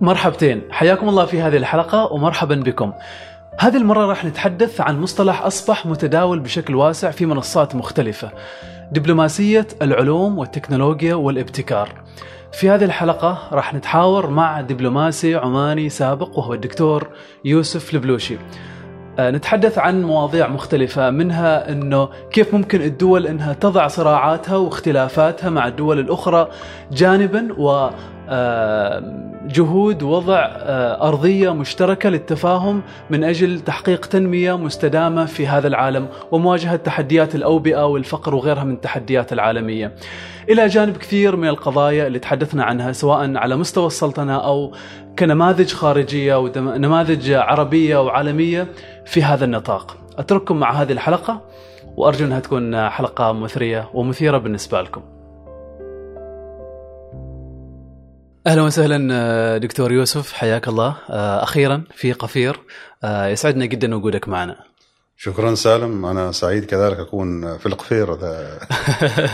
[0.00, 0.62] مرحبتين.
[0.70, 2.92] حياكم الله في هذه الحلقة ومرحبا بكم.
[3.58, 8.30] هذه المرة راح نتحدث عن مصطلح أصبح متداول بشكل واسع في منصات مختلفة.
[8.92, 11.88] دبلوماسية العلوم والتكنولوجيا والابتكار.
[12.52, 17.08] في هذه الحلقة راح نتحاور مع دبلوماسي عماني سابق وهو الدكتور
[17.44, 18.38] يوسف البلوشي
[19.18, 25.68] آه، نتحدث عن مواضيع مختلفة منها إنه كيف ممكن الدول إنها تضع صراعاتها واختلافاتها مع
[25.68, 26.48] الدول الأخرى
[26.92, 27.48] جانبا
[29.46, 36.76] جهود وضع آه، أرضية مشتركة للتفاهم من أجل تحقيق تنمية مستدامة في هذا العالم ومواجهة
[36.76, 39.94] تحديات الأوبئة والفقر وغيرها من التحديات العالمية.
[40.48, 44.72] إلى جانب كثير من القضايا اللي تحدثنا عنها سواء على مستوى السلطنة أو
[45.18, 48.66] كنماذج خارجية ونماذج عربية وعالميه
[49.04, 49.96] في هذا النطاق.
[50.18, 51.40] أترككم مع هذه الحلقة
[51.96, 55.13] وأرجو أنها تكون حلقة مثرية ومثيرة بالنسبة لكم.
[58.46, 60.96] أهلا وسهلا آه، دكتور يوسف حياك الله.
[61.10, 62.60] آه، أخيرا في قفير
[63.04, 64.56] آه، يسعدنا جدا وجودك معنا.
[65.16, 66.06] شكرا سالم.
[66.06, 68.58] أنا سعيد كذلك أكون في القفير هذا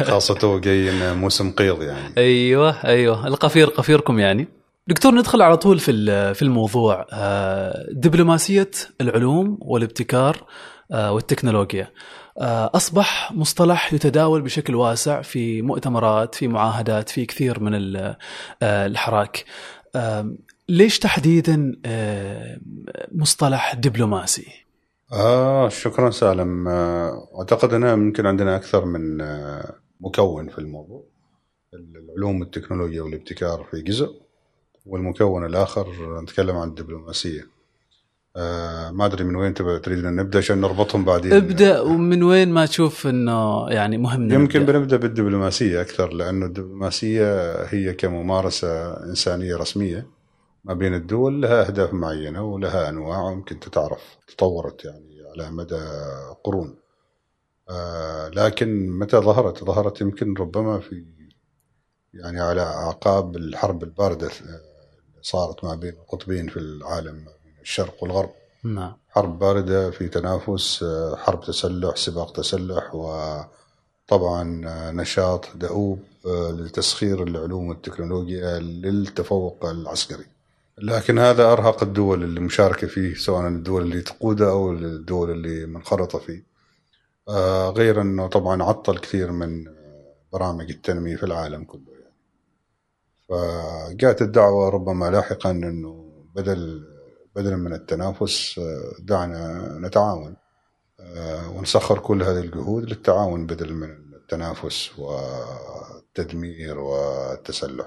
[0.05, 2.15] خاصته جاي موسم قيض يعني.
[2.19, 3.27] أيوه أيوه.
[3.27, 4.49] القفير قفيركم يعني.
[4.87, 7.07] دكتور ندخل على طول في في الموضوع.
[7.93, 10.45] دبلوماسية العلوم والابتكار
[10.91, 11.91] والتكنولوجيا.
[12.39, 18.17] أصبح مصطلح يتداول بشكل واسع في مؤتمرات في معاهدات في كثير من آه،
[18.63, 19.45] الحراك.
[20.69, 22.61] ليش تحديدا آه،
[23.13, 24.47] مصطلح دبلوماسي؟
[25.13, 26.69] آه شكرا سالم.
[27.39, 29.19] أعتقد أنه ممكن عندنا أكثر من
[30.01, 31.05] مكون في الموضوع.
[31.75, 34.21] العلوم والتكنولوجيا والابتكار في جزء
[34.87, 37.60] والمكون الآخر نتكلم عن الدبلوماسية.
[38.41, 41.33] آه ما أدري من وين تبغى تريد أن نبدأ عشان نربطهم بعدين.
[41.33, 44.73] ابدأ ومن وين ما تشوف إنه يعني مهم يمكن نبدأ.
[44.79, 50.07] بنبدأ بالدبلوماسية أكثر لأنه الدبلوماسية هي كممارسة إنسانية رسمية
[50.65, 55.81] ما بين الدول لها أهداف معينة ولها أنواع ويمكن تتعرف تطورت يعني على مدى
[56.45, 56.77] قرون.
[57.71, 61.05] آه لكن متى ظهرت؟ ظهرت يمكن ربما في
[62.15, 64.61] يعني على أعقاب الحرب الباردة آه،
[65.23, 67.25] صارت ما بين القطبين في العالم
[67.63, 68.31] الشرق والغرب.
[68.65, 68.93] نعم.
[69.09, 70.85] حرب باردة في تنافس
[71.17, 74.61] حرب تسلح سباق تسلح وطبعا
[74.93, 80.27] نشاط دؤوب لتسخير العلوم والتكنولوجيا للتفوق العسكري.
[80.79, 86.19] لكن هذا أرهق الدول اللي مشاركة فيه سواء الدول اللي تقودها أو الدول اللي منخرطة
[86.19, 86.51] فيه.
[87.71, 89.65] غير أنه طبعا عطل كثير من
[90.33, 92.15] برامج التنمية في العالم كله يعني.
[93.29, 96.90] فجاءت الدعوة ربما لاحقا أنه بدل
[97.37, 100.37] بدلا من التنافس آه، دعنا نتعاون
[101.01, 107.87] آه، ونسخر كل هذه الجهود للتعاون بدل من التنافس والتدمير والتسلح.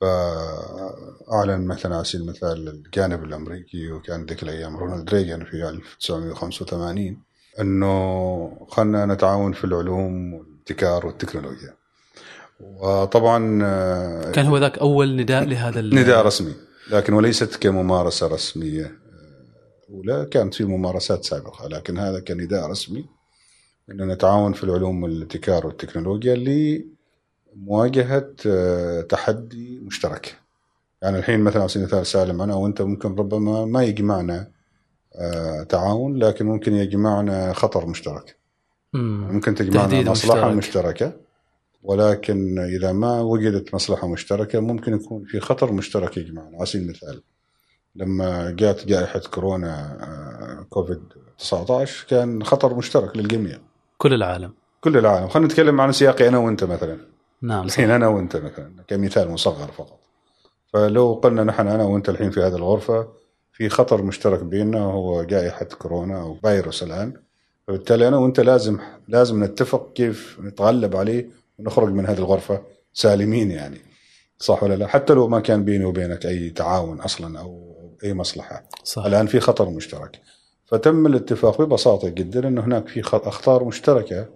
[0.00, 7.22] فأعلن مثلا على سبيل المثال الجانب الأمريكي وكان ذيك الأيام رونالد ريغان في 1985
[7.60, 11.74] أنه خلنا نتعاون في العلوم والابتكار والتكنولوجيا.
[12.60, 16.65] وطبعا آه، كان هو ذاك أول نداء لهذا نداء رسمي.
[16.90, 18.98] لكن وليست كممارسة رسمية.
[19.90, 23.06] أولى كانت في ممارسات سابقة لكن هذا كنداء رسمي.
[23.90, 26.34] أن نتعاون في العلوم والابتكار والتكنولوجيا
[27.56, 30.38] لمواجهة آه، تحدي مشترك.
[31.02, 34.48] يعني الحين مثلا على سبيل المثال سالم أنا وأنت ممكن ربما ما يجمعنا
[35.14, 38.36] آه، تعاون لكن ممكن يجمعنا خطر مشترك.
[38.92, 40.56] ممكن تجمعنا مصلحة مشترك.
[40.56, 41.25] مشتركة.
[41.86, 47.22] ولكن إذا ما وجدت مصلحة مشتركة ممكن يكون في خطر مشترك يجمعنا على سبيل المثال
[47.94, 51.02] لما جاءت جائحة كورونا آه، كوفيد
[51.38, 53.58] 19 كان خطر مشترك للجميع.
[53.98, 54.52] كل العالم.
[54.80, 55.28] كل العالم.
[55.28, 56.98] خلينا نتكلم عن سياقي أنا وأنت مثلا.
[57.42, 60.00] نعم الحين أنا وأنت مثلا كمثال مصغر فقط.
[60.72, 63.08] فلو قلنا نحن أنا وأنت الحين في هذه الغرفة
[63.52, 67.12] في خطر مشترك بيننا وهو جائحة كورونا أو فيروس الآن.
[67.68, 72.62] فبالتالي أنا وأنت لازم لازم نتفق كيف نتغلب عليه ونخرج من هذه الغرفة
[72.92, 73.78] سالمين يعني.
[74.38, 78.68] صح ولا لا؟ حتى لو ما كان بيني وبينك أي تعاون أصلا أو أي مصلحة.
[78.84, 79.04] صح.
[79.04, 80.20] الآن في خطر مشترك.
[80.66, 84.28] فتم الاتفاق ببساطة جدا أنه هناك في أخطار مشتركة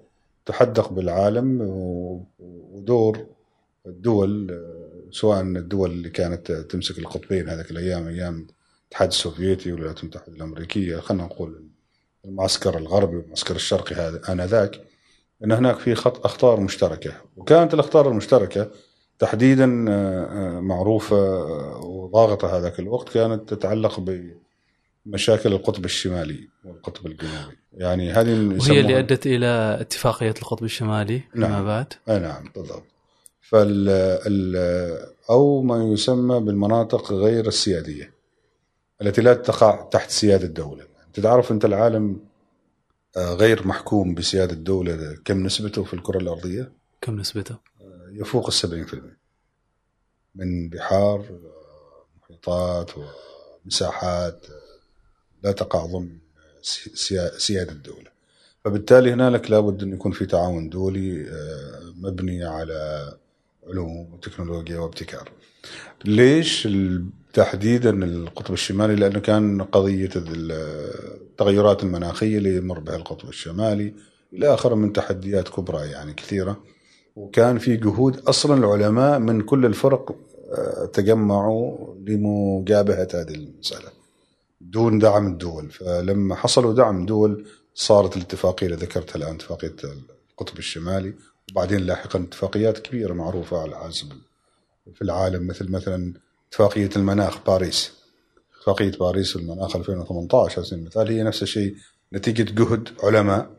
[0.46, 1.58] تحدق بالعالم
[2.40, 3.26] ودور
[3.86, 4.60] الدول
[5.10, 8.46] سواء الدول اللي كانت تمسك القطبين هذيك الأيام أيام
[8.82, 11.64] الاتحاد السوفيتي والولايات المتحدة الأمريكية خلينا نقول
[12.24, 14.80] المعسكر الغربي والمعسكر الشرقي هذا آنذاك.
[15.44, 17.12] إن هناك في خط أخطار مشتركة.
[17.36, 18.70] وكانت الأخطار المشتركة
[19.18, 24.00] تحديدا آه، آه، معروفة آه، وضاغطة هذاك الوقت كانت تتعلق
[25.06, 27.56] بمشاكل القطب الشمالي والقطب الجنوبي.
[27.72, 31.64] يعني هذه وهي اللي أدت إلى اتفاقية القطب الشمالي فيما نعم.
[31.64, 31.92] بعد.
[32.08, 32.82] نعم بالضبط.
[33.40, 33.88] فال
[34.26, 38.12] ال- أو ما يسمى بالمناطق غير السيادية
[39.02, 40.84] التي لا تقع تحت سيادة الدولة.
[41.06, 42.20] أنت تعرف أنت العالم
[43.16, 47.56] غير محكوم بسياده الدولة كم نسبته في الكرة الأرضية؟ كم نسبته؟
[48.12, 49.16] يفوق السبعين في المئة
[50.34, 51.26] من بحار
[52.28, 52.90] ومحيطات
[53.64, 54.46] ومساحات
[55.42, 56.18] لا تقع ضمن
[56.62, 58.10] سي- سيا- سيادة الدولة.
[58.64, 63.12] فبالتالي هنالك لابد أن يكون في تعاون دولي آه، مبني على
[63.66, 65.30] علوم وتكنولوجيا وابتكار.
[66.04, 73.94] ليش ال- تحديدا القطب الشمالي لأنه كان قضية التغيرات المناخية اللي يمر بها القطب الشمالي
[74.32, 76.56] إلى آخره من تحديات كبرى يعني كثيرة.
[77.16, 80.16] وكان في جهود أصلا العلماء من كل الفرق
[80.52, 83.88] آه، تجمعوا لمجابهة هذه المسألة
[84.60, 85.70] دون دعم الدول.
[85.70, 89.74] فلما حصلوا دعم دول صارت الاتفاقية اللي ذكرتها الآن اتفاقية
[90.30, 91.14] القطب الشمالي.
[91.52, 94.12] وبعدين لاحقا اتفاقيات كبيرة معروفة على حسب
[94.94, 96.14] في العالم مثل مثلا
[96.54, 97.92] اتفاقيه المناخ باريس.
[98.58, 101.08] اتفاقيه باريس المناخ 2018 على سبيل المثال.
[101.08, 101.74] هي نفس الشيء
[102.12, 103.50] نتيجة جهد علماء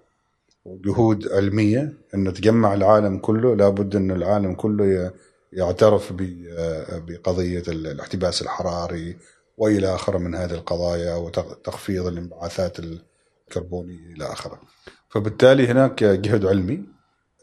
[0.65, 3.55] وجهود علمية إن تجمع العالم كله.
[3.55, 5.11] لابد إن العالم كله
[5.53, 6.45] يعترف ب-
[7.07, 9.17] بقضية الاحتباس الحراري
[9.57, 14.59] وإلى آخره من هذه القضايا وتخفيض الانبعاثات الكربونية إلى آخره.
[15.09, 16.83] فبالتالي هناك جهد علمي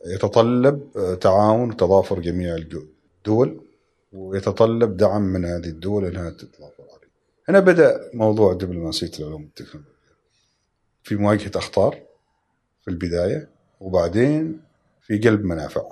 [0.06, 0.80] يتطلب
[1.20, 3.60] تعاون وتضافر جميع الدول
[4.12, 7.08] ويتطلب دعم من هذه الدول إنها تتضافر عليه.
[7.48, 9.92] هنا بدأ موضوع دبلوماسية العلوم والتكنولوجيا
[11.02, 12.02] في مواجهة أخطار
[12.84, 13.48] في البداية
[13.80, 14.60] وبعدين
[15.00, 15.82] في قلب منافع.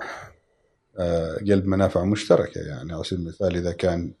[0.99, 4.13] آه، قلب منافع مشتركة يعني على سبيل المثال إذا كان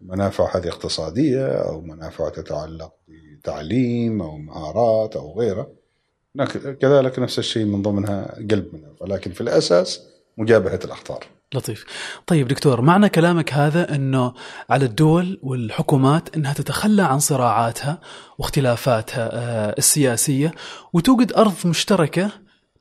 [0.00, 5.72] منافع هذه اقتصادية أو منافع تتعلق بتعليم أو مهارات أو غيره
[6.80, 10.06] كذلك نفس الشيء من ضمنها قلب منافع لكن في الأساس
[10.36, 11.26] مجابهة الأخطار.
[11.54, 11.84] لطيف.
[12.26, 14.34] طيب دكتور معنى كلامك هذا إنه
[14.70, 18.00] على الدول والحكومات إنها تتخلى عن صراعاتها
[18.38, 20.52] واختلافاتها آه، السياسية
[20.92, 22.30] وتوجد أرض مشتركة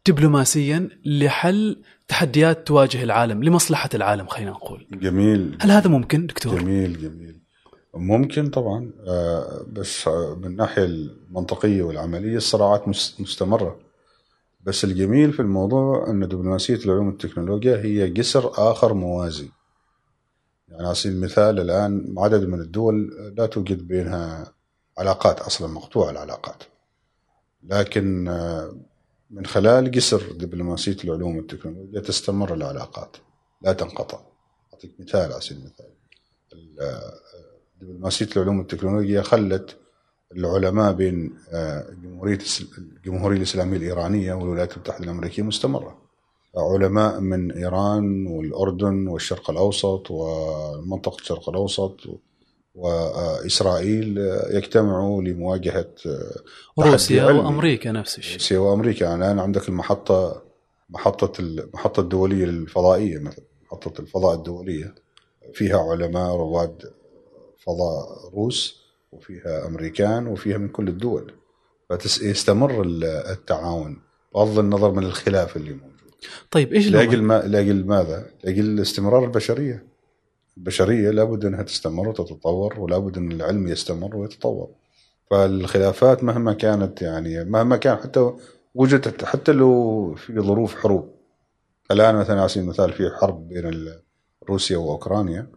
[0.08, 4.88] دبلوماسيا لحل تحديات تواجه العالم لمصلحة العالم خلينا نقول.
[4.92, 5.58] جميل.
[5.62, 7.40] هل هذا ممكن دكتور؟ جميل جميل.
[7.96, 13.80] ممكن طبعا آه، بس من الناحيه المنطقية والعملية الصراعات مس- مستمرة.
[14.70, 19.50] بس الجميل في الموضوع إن دبلوماسية العلوم والتكنولوجيا هي جسر آخر موازي.
[20.68, 24.54] يعني على سبيل المثال الآن عدد من الدول لا توجد بينها
[24.98, 26.64] علاقات أصلا مقطوعة العلاقات.
[27.64, 28.76] لكن آه،
[29.32, 33.18] من خلال جسر دبلوماسية العلوم والتكنولوجيا تستمر العلاقات
[33.62, 34.20] لا تنقطع.
[34.74, 35.86] أعطيك مثال على سبيل المثال.
[36.54, 37.14] ال- آه،
[37.82, 39.78] دبلوماسية العلوم والتكنولوجيا خلت
[40.36, 45.98] العلماء بين آه، جمهورية الس- الجمهوريه الإسلامية الإيرانية والولايات المتحدة الأمريكية مستمرة.
[46.58, 51.98] علماء من إيران والأردن والشرق الأوسط ومنطقه الشرق الأوسط
[52.76, 56.36] وإسرائيل آه، يجتمعوا لمواجهة آه،
[56.80, 57.26] روسيا.
[57.26, 60.42] وأمريكا نفس الشيء روسيا وأمريكا يعني الآن عندك المحطة
[60.90, 64.96] محطة المحطه الدولية الفضائية مثلا محطة الفضاء الدولية
[65.54, 66.94] فيها علماء رواد
[67.58, 71.34] فضاء روس وفيها أمريكان وفيها من كل الدول.
[72.00, 72.82] فيستمر
[73.32, 74.02] التعاون.
[74.36, 75.90] بغض النظر من الخلاف اللي موجود.
[76.52, 79.86] طيب إيش لاجل؟ ما لاجل ماذا؟ لاجل استمرار البشرية.
[80.58, 84.70] البشرية لابد أنها تستمر وتتطور ولابد أن العلم يستمر ويتطور.
[85.32, 88.34] فالخلافات مهما كانت يعني مهما كان حتى
[88.76, 91.16] وجدت حتى لو في ظروف حروب.
[91.92, 93.94] الآن مثلا على سبيل المثال في حرب بين
[94.50, 95.48] روسيا وأوكرانيا.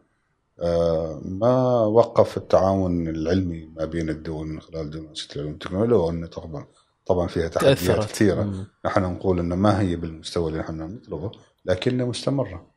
[1.24, 6.66] ما وقف التعاون العلمي ما بين الدول من خلال دبلوماسيه العلوم والتكنولوجيا وأن طبعا
[7.06, 8.66] طبعا فيها تحديات كثيرة مم.
[8.84, 11.30] نحن نقول ان ما هي بالمستوى اللي نحن نطلبه
[11.64, 12.72] لكنها مستمرة.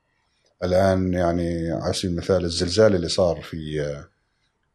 [0.63, 4.07] الآن يعني على سبيل المثال الزلزال اللي صار في آه،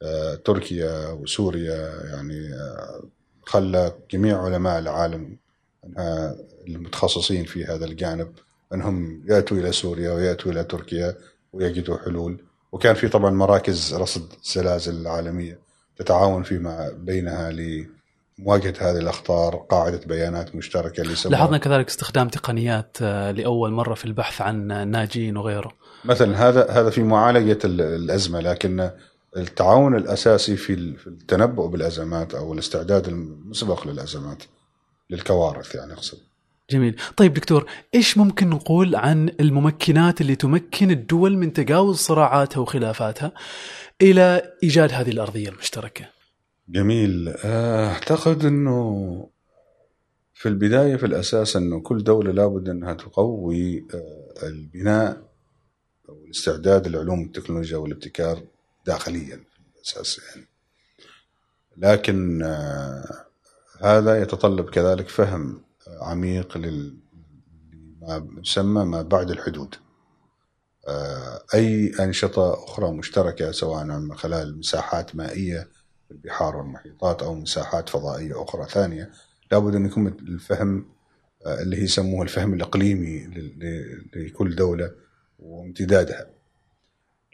[0.02, 3.02] آه، تركيا وسوريا يعني آه،
[3.42, 5.38] خلى جميع علماء العالم
[6.68, 8.32] المتخصصين في هذا الجانب
[8.72, 11.16] أنهم يأتوا إلى سوريا ويأتوا إلى تركيا
[11.52, 15.58] ويجدوا حلول وكان في طبعا مراكز رصد الزلازل العالمية
[15.96, 23.30] تتعاون فيما بينها لمواجهة هذه الأخطار قاعدة بيانات مشتركة اللي لاحظنا كذلك استخدام تقنيات آه،
[23.30, 25.72] لأول مرة في البحث عن ناجين وغيره.
[26.04, 28.90] مثلا هذا هذا في معالجة ال- الأزمة لكن
[29.36, 34.42] التعاون الأساسي في ال- في التنبؤ بالأزمات أو الاستعداد المسبق للأزمات
[35.10, 36.18] للكوارث يعني أقصد.
[36.70, 36.96] جميل.
[37.16, 43.32] طيب دكتور إيش ممكن نقول عن الممكنات اللي تمكن الدول من تجاوز صراعاتها وخلافاتها
[44.02, 46.04] إلى إيجاد هذه الأرضية المشتركة؟
[46.68, 47.34] جميل.
[47.44, 49.28] آه، أعتقد إنه
[50.34, 55.22] في البداية في الأساس إنه كل دولة لابد إنها تقوي آه، البناء
[56.08, 58.42] والاستعداد للعلوم والتكنولوجيا والابتكار
[58.86, 60.46] داخليا في الأساس يعني.
[61.76, 63.26] لكن آه،
[63.82, 65.62] هذا يتطلب كذلك فهم
[66.00, 69.74] عميق لما يسمى ما بعد الحدود
[70.88, 75.68] آه، أي أنشطة أخرى مشتركة سواء من خلال مساحات مائية
[76.08, 79.10] في البحار والمحيطات أو مساحات فضائية أخرى ثانية
[79.52, 80.86] لابد أن يكون الفهم
[81.46, 83.26] آه، اللي يسموه الفهم الإقليمي
[84.16, 84.90] لكل دولة
[85.38, 86.26] وامتدادها.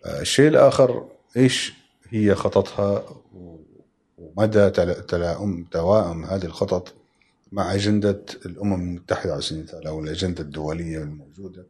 [0.07, 1.73] آه، الشيء الآخر إيش
[2.09, 3.05] هي خططها
[4.19, 4.71] ومدى
[5.09, 6.95] تلائم توائم هذه الخطط
[7.53, 11.67] مع أجندة الأمم المتحدة على سبيل المثال أو الأجندة الدولية الموجودة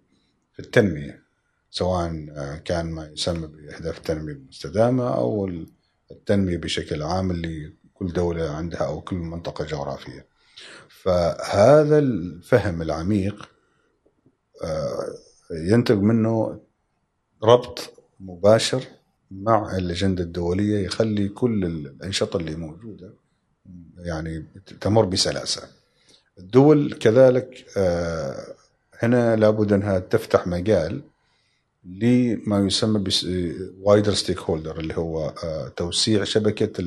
[0.52, 1.23] في التنمية
[1.71, 5.50] سواء آه، كان ما يسمى باهداف التنمية المستدامة أو
[6.11, 10.26] التنمية بشكل عام اللي كل دولة عندها أو كل منطقة جغرافية.
[10.88, 13.49] فهذا الفهم العميق
[14.64, 15.14] آه،
[15.50, 16.61] ينتج منه
[17.42, 18.85] ربط مباشر
[19.30, 23.12] مع الأجندة الدولية يخلي كل الأنشطة اللي موجودة
[23.99, 24.45] يعني
[24.81, 25.63] تمر بسلاسة.
[26.39, 28.55] الدول كذلك آه،
[29.03, 31.03] هنا لابد أنها تفتح مجال
[31.85, 33.05] لما يسمى
[33.81, 36.83] wider stakeholder اللي هو آه، توسيع شبكة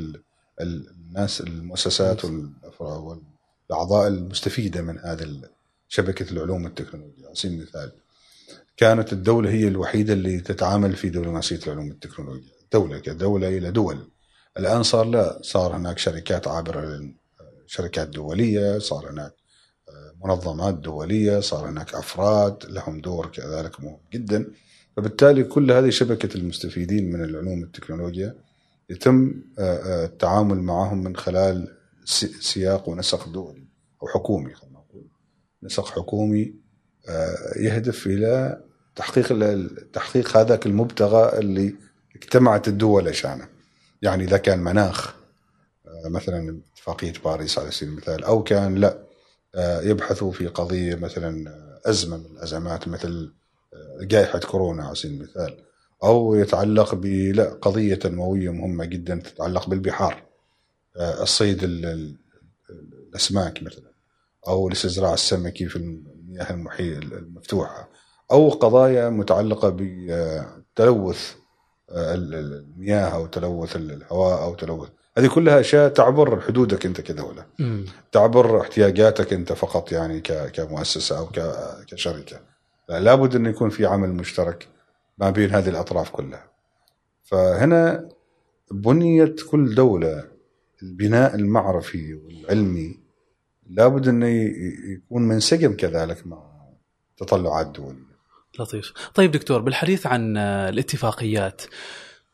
[0.62, 2.22] الناس المؤسسات
[2.80, 5.42] والأعضاء المستفيدة من هذه
[5.90, 7.26] شبكة العلوم والتكنولوجيا.
[7.26, 7.92] على سبيل المثال
[8.78, 12.52] كانت الدولة هي الوحيدة اللي تتعامل في دبلوماسية العلوم والتكنولوجيا.
[12.74, 14.08] دولة كدولة إلى دول.
[14.60, 17.02] الآن صار لا صار هناك شركات عابرة
[17.68, 19.34] شركات دوليه صار هناك
[19.90, 24.48] آه، منظمات دولية صار هناك أفراد لهم دور كذلك مهم جدا.
[24.98, 28.36] فبالتالي كل هذه شبكة المستفيدين من العلوم والتكنولوجيا
[28.90, 31.76] يتم آه، آه، التعامل معهم من خلال
[32.40, 33.68] سياق ونسق دولي
[34.04, 35.08] أو حكومي خلينا نقول.
[35.64, 36.54] نسق حكومي
[37.56, 38.62] يهدف إلى
[38.96, 39.58] تحقيق
[39.94, 41.76] تحقيق هذاك المبتغى اللي
[42.16, 43.48] اجتمعت الدول عشانه
[44.02, 45.16] يعني إذا كان مناخ
[46.06, 49.04] مثلا اتفاقية باريس على سبيل المثال أو كان لا
[49.84, 53.34] يبحثوا في قضية مثلا أزمة من الأزمات مثل
[54.02, 55.58] جائحة كورونا على سبيل المثال
[56.04, 60.24] أو يتعلق بلا قضية تنموية مهمة جدا تتعلق بالبحار
[60.98, 61.64] آه، الصيد
[63.14, 63.92] الأسماك مثلا
[64.48, 67.90] أو الاستزراع السمكي في المياه المحيط المفتوحة
[68.32, 71.39] أو قضايا متعلقة بتلوث آه،
[71.92, 74.90] المياه أو تلوث الهواء أو تلوث.
[75.18, 77.46] هذه كلها أشياء تعبر حدودك أنت كدوله
[78.12, 80.22] تعبر احتياجاتك أنت فقط يعني
[80.54, 81.30] كمؤسسة أو
[81.88, 82.40] كشركة.
[82.90, 84.68] لابد انه يكون في عمل مشترك
[85.18, 86.50] ما بين هذه الأطراف كلها.
[87.24, 88.10] فهنا
[88.72, 90.24] بنيت كل دولة
[90.84, 93.00] البناء المعرفي والعلمي
[93.70, 94.28] لابد انه
[94.94, 96.44] يكون منسجم كذلك مع
[97.18, 98.09] تطلعات الدوليه
[98.60, 98.94] لطيف.
[99.16, 101.62] طيب دكتور بالحديث عن الاتفاقيات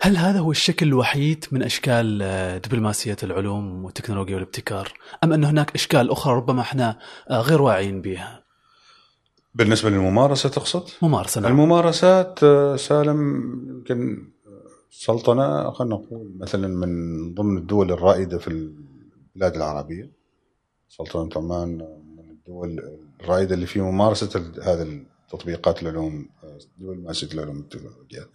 [0.02, 2.18] هل هذا هو الشكل الوحيد من أشكال
[2.66, 6.98] دبلوماسية العلوم والتكنولوجيا والابتكار أم أن هناك أشكال أخرى ربما إحنا
[7.32, 8.44] غير واعيين بها؟
[9.56, 11.52] بالنسبة للممارسة تقصد؟ ممارسة نعم.
[11.52, 14.28] الممارسات آه، سالم يمكن
[14.92, 20.12] سلطنة خلينا نقول مثلا من ضمن الدول الرائدة في البلاد العربية
[20.90, 21.78] سلطنة عمان
[22.18, 22.80] من الدول
[23.22, 24.88] الرائدة اللي في ممارسة هذا
[25.26, 26.30] التطبيقات العلوم
[26.78, 28.26] دول مؤسسه العلوم والتكنولوجيا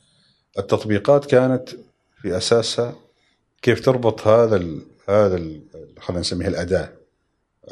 [0.59, 1.69] التطبيقات كانت
[2.23, 2.95] في أساسها
[3.63, 5.37] كيف تربط هذا ال هذا
[6.01, 6.93] خلينا نسميها الأداة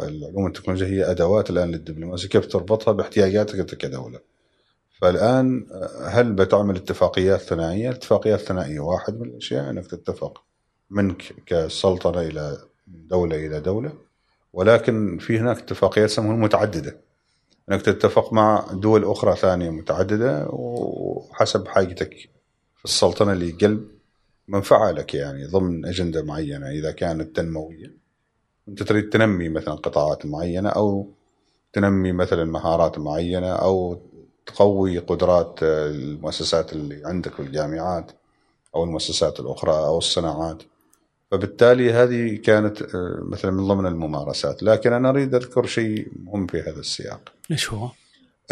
[0.00, 4.20] العلوم والتكنولوجيا هي أدوات الآن للدبلوماسية كيف تربطها باحتياجاتك أنت كدولة.
[5.00, 5.66] فالآن
[6.04, 10.42] هل بتعمل اتفاقيات ثنائية؟ الاتفاقيات الثنائيه واحد من الأشياء أنك تتفق
[10.90, 13.92] منك كسلطنة إلى دولة إلى دولة
[14.52, 17.00] ولكن في هناك اتفاقيات يسمونها متعدده.
[17.70, 22.14] إنك تتفق مع دول أخرى ثانية متعددة وحسب حاجتك
[22.76, 23.88] في السلطنة اللي قلب
[24.48, 27.92] منفعة لك يعني ضمن أجندة معينة إذا كانت تنموية.
[28.68, 31.08] أنت تريد تنمي مثلا قطاعات معينة أو
[31.72, 34.00] تنمي مثلا مهارات معينة أو
[34.46, 38.12] تقوي قدرات المؤسسات اللي عندك في الجامعات
[38.75, 40.62] أو المؤسسات الأخرى أو الصناعات.
[41.30, 46.61] فبالتالي هذه كانت آه، مثلا من ضمن الممارسات لكن أنا أريد أذكر شيء مهم في
[46.61, 47.88] هذا السياق إيش هو؟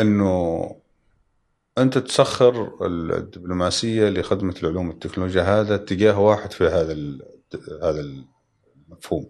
[0.01, 0.77] إنه
[1.79, 7.19] أنت تسخر الدبلوماسية لخدمة العلوم والتكنولوجيا هذا اتجاه واحد في هذا
[7.83, 8.01] هذا
[8.89, 9.27] المفهوم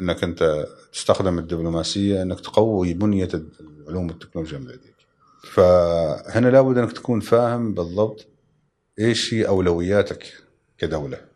[0.00, 3.28] إنك أنت تستخدم الدبلوماسية إنك تقوي بنية
[3.60, 4.94] العلوم والتكنولوجيا من لديك.
[5.52, 8.26] فهنا لابد إنك تكون فاهم بالضبط
[8.98, 10.32] إيش هي أولوياتك
[10.78, 11.33] كدولة.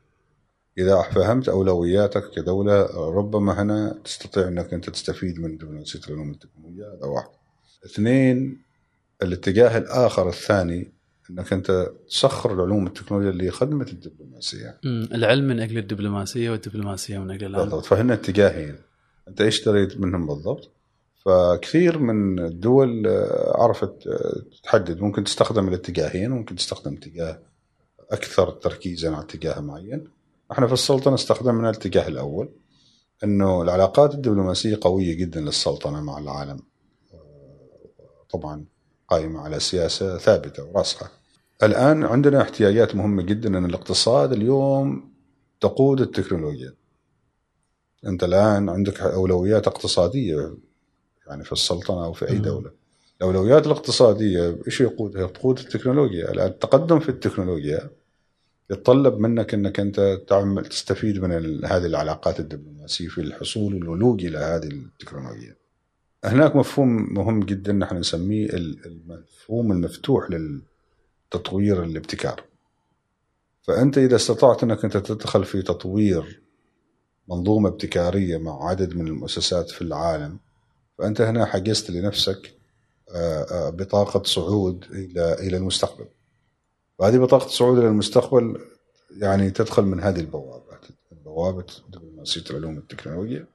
[0.79, 7.07] إذا فهمت أولوياتك كدولة ربما هنا تستطيع إنك أنت تستفيد من دبلوماسيه العلوم والتكنولوجيا هذا
[7.07, 7.29] واحد.
[7.85, 8.63] اثنين
[9.23, 10.93] الاتجاه الآخر الثاني
[11.31, 14.79] إنك أنت تسخر العلوم والتكنولوجيا لخدمة الدبلوماسية.
[14.85, 15.09] مم.
[15.15, 17.65] العلم من أجل الدبلوماسية والدبلوماسية من أجل العلم.
[17.65, 18.77] بالضبط فهن اتجاهين
[19.29, 20.71] أنت إيش تريد منهم بالضبط؟
[21.25, 27.39] فكثير من الدول آه، عرفت آه، تحدد ممكن تستخدم الاتجاهين ممكن تستخدم اتجاه
[28.11, 30.18] أكثر تركيزا على اتجاه معين.
[30.53, 32.49] إحنا في السلطنة استخدمنا الاتجاه الأول
[33.25, 36.61] إنه العلاقات الدبلوماسية قوية جدا للسلطنة مع العالم.
[38.31, 38.65] طبعا
[39.09, 41.11] قائمة على سياسة ثابتة وراسخة.
[41.63, 45.13] الآن عندنا احتياجات مهمة جدا إن الاقتصاد اليوم
[45.61, 46.75] تقود التكنولوجيا.
[48.07, 50.57] أنت الآن عندك أولويات اقتصادية
[51.27, 52.71] يعني في السلطنة أو في أي دولة.
[53.21, 57.91] الأولويات الاقتصادية إيش يقودها؟ تقود التكنولوجيا، الآن التقدم في التكنولوجيا
[58.71, 61.33] يتطلب منك إنك أنت تعمل تستفيد من
[61.65, 65.57] هذه العلاقات الدبلوماسية في الحصول والولوج إلى هذه التكنولوجيا.
[66.25, 72.45] هناك مفهوم مهم جدا نحن نسميه المفهوم المفتوح للتطوير الابتكار.
[73.63, 76.43] فأنت إذا استطعت إنك أنت تدخل في تطوير
[77.29, 80.39] منظومة ابتكارية مع عدد من المؤسسات في العالم
[80.99, 82.55] فأنت هنا حجزت لنفسك
[83.51, 86.07] بطاقة صعود إلى إلى المستقبل.
[86.99, 88.61] وهذه بطاقة الصعود إلى المستقبل
[89.11, 90.85] يعني تدخل من هذه البوابات
[91.25, 93.47] بوابة دبلوماسية العلوم والتكنولوجيا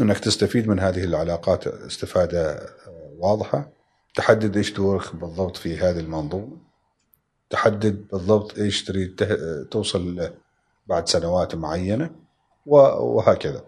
[0.00, 2.70] أنك تستفيد من هذه العلاقات استفادة
[3.18, 3.68] واضحة.
[4.14, 6.56] تحدد إيش دورك بالضبط في هذه المنظومة.
[7.50, 9.38] تحدد بالضبط إيش تريد
[9.70, 10.34] توصل له
[10.86, 12.10] بعد سنوات معينة
[12.66, 13.64] وهكذا.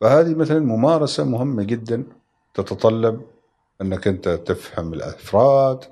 [0.00, 2.04] فهذه مثلا ممارسة مهمة جدا
[2.54, 3.22] تتطلب
[3.82, 5.84] أنك أنت تفهم الأفراد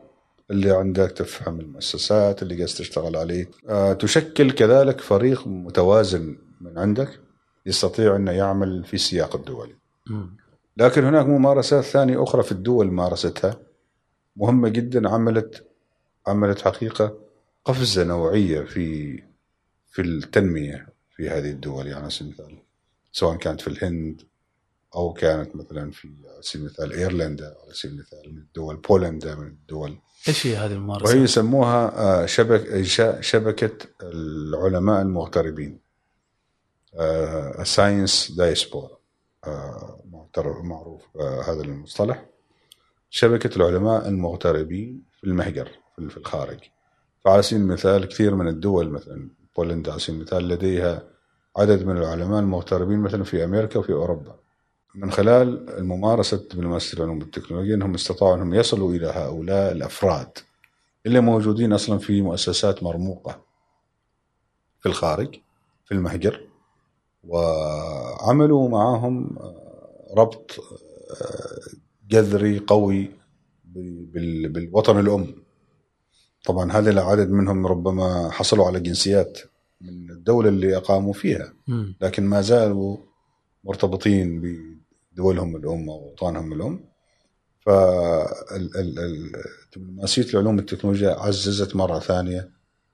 [0.50, 3.50] اللي عندك تفهم المؤسسات اللي قاعد تشتغل عليه.
[3.68, 7.20] أه تشكل كذلك فريق متوازن من عندك
[7.66, 9.74] يستطيع إنه يعمل في السياق الدولي.
[10.76, 13.60] لكن هناك ممارسات ثانية أخرى في الدول مارستها.
[14.36, 15.66] مهمة جدا عملت
[16.26, 17.18] عملت حقيقة
[17.64, 19.18] قفزة نوعية في
[19.90, 21.86] في التنمية في هذه الدول.
[21.86, 22.58] يعني على سبيل المثال
[23.12, 24.22] سواء كانت في الهند
[24.94, 29.46] أو كانت مثلا في على سبيل المثال إيرلندا على سبيل المثال من الدول بولندا من
[29.46, 29.98] الدول
[30.28, 32.82] إيش هي هذه الممارسة؟ وهي يسموها شبك
[33.20, 35.80] شبكة العلماء المغتربين.
[37.62, 38.98] ساينس دايسبورا
[40.62, 41.02] معروف
[41.46, 42.26] هذا المصطلح.
[43.10, 45.70] شبكة العلماء المغتربين في المهجر
[46.08, 46.58] في الخارج.
[47.24, 51.02] فعلى سبيل المثال كثير من الدول مثلا بولندا على سبيل المثال لديها
[51.56, 54.36] عدد من العلماء المغتربين مثلا في أمريكا وفي أوروبا.
[54.98, 60.38] من خلال الممارسة دبلوماسية العلوم والتكنولوجيا أنهم استطاعوا أنهم يصلوا إلى هؤلاء الأفراد
[61.06, 63.40] اللي موجودين أصلا في مؤسسات مرموقة
[64.80, 65.34] في الخارج
[65.84, 66.40] في المهجر
[67.24, 69.38] وعملوا معهم
[70.16, 70.56] ربط
[72.08, 73.10] جذري قوي
[74.52, 75.34] بالوطن الأم.
[76.44, 79.38] طبعا هذا العدد منهم ربما حصلوا على جنسيات
[79.80, 81.52] من الدولة اللي أقاموا فيها
[82.00, 82.96] لكن ما زالوا
[83.64, 84.40] مرتبطين
[85.18, 86.84] بدولهم الأم أو أوطانهم الأم.
[87.60, 89.02] فدبلوماسية
[90.34, 92.50] العلوم والتكنولوجيا عززت مرة ثانية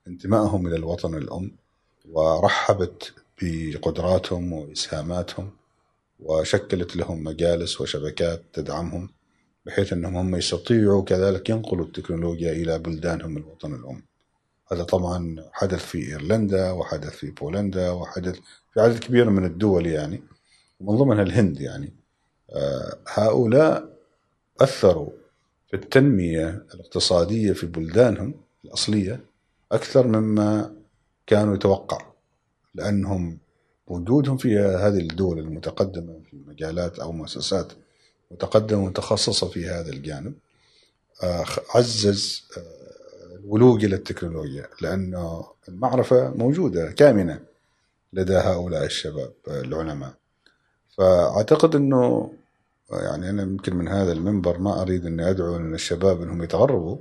[0.09, 1.57] انتمائهم إلى الوطن الأم
[2.11, 5.51] ورحبت بقدراتهم وإسهاماتهم
[6.21, 9.11] وشكلت لهم مجالس وشبكات تدعمهم
[9.67, 14.03] بحيث أنهم هم يستطيعوا كذلك ينقلوا التكنولوجيا إلى بلدانهم الوطن الأم.
[14.73, 18.39] هذا طبعا حدث في إيرلندا وحدث في بولندا وحدث
[18.75, 20.23] في عدد كبير من الدول يعني
[20.81, 22.04] ومن ضمنها الهند يعني.
[23.09, 23.89] هؤلاء
[24.61, 25.11] أثروا
[25.71, 29.21] في التنمية الاقتصادية في بلدانهم الأصلية
[29.73, 30.75] أكثر مما
[31.27, 32.07] كانوا يتوقع
[32.75, 33.39] لأنهم
[33.87, 37.73] وجودهم في هذه الدول المتقدمة في مجالات أو مؤسسات
[38.31, 40.35] متقدمة ومتخصصة في هذا الجانب
[41.75, 42.45] عزز
[43.35, 47.41] الولوج إلى التكنولوجيا لأنه المعرفة موجودة كامنة
[48.13, 50.15] لدى هؤلاء الشباب العلماء.
[50.97, 52.33] فأعتقد أنه
[52.93, 56.99] يعني أنا يمكن من هذا المنبر ما أريد أن أدعو أن الشباب أنهم يتغربوا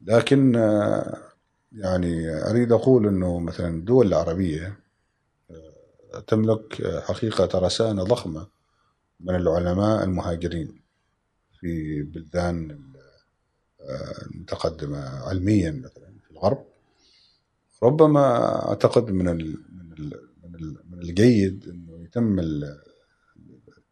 [0.00, 0.54] لكن
[1.72, 4.76] يعني أريد أقول أنه مثلا الدول العربية
[6.26, 8.46] تملك حقيقة رسانة ضخمة
[9.20, 10.80] من العلماء المهاجرين
[11.60, 12.78] في بلدان
[14.30, 16.64] المتقدمة علميا مثلا في الغرب.
[17.82, 19.56] ربما أعتقد من
[20.90, 22.40] من الجيد أنه يتم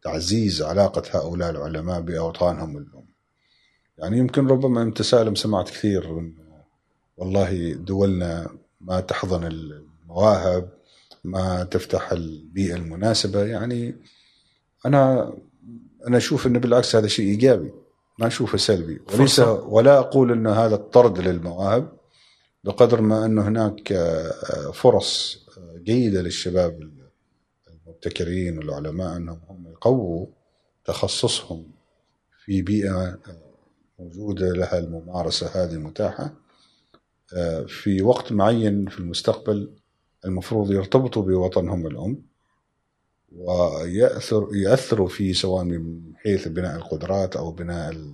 [0.05, 3.05] تعزيز علاقة هؤلاء العلماء بأوطانهم الأم.
[3.97, 6.63] يعني يمكن ربما أنت سالم سمعت كثير أنه
[7.17, 8.49] والله دولنا
[8.81, 10.69] ما تحضن المواهب
[11.23, 13.45] ما تفتح البيئة المناسبة.
[13.45, 13.95] يعني
[14.85, 15.33] أنا
[16.07, 17.71] أنا أشوف أنه بالعكس هذا شيء إيجابي
[18.19, 18.99] ما أشوفه سلبي.
[19.13, 21.91] وليس ولا أقول أنه هذا الطرد للمواهب
[22.63, 25.39] بقدر ما انه هناك آه، فرص
[25.83, 26.94] جيدة للشباب
[28.05, 30.27] المبتكرين والعلماء أنهم هم يقووا
[30.85, 31.71] تخصصهم
[32.45, 33.19] في بيئة
[33.99, 36.33] موجودة لها الممارسة هذه متاحه
[37.67, 39.73] في وقت معين في المستقبل
[40.25, 42.21] المفروض يرتبطوا بوطنهم الأم
[43.31, 48.13] ويأثر يأثروا فيه سواء من حيث بناء القدرات أو بناء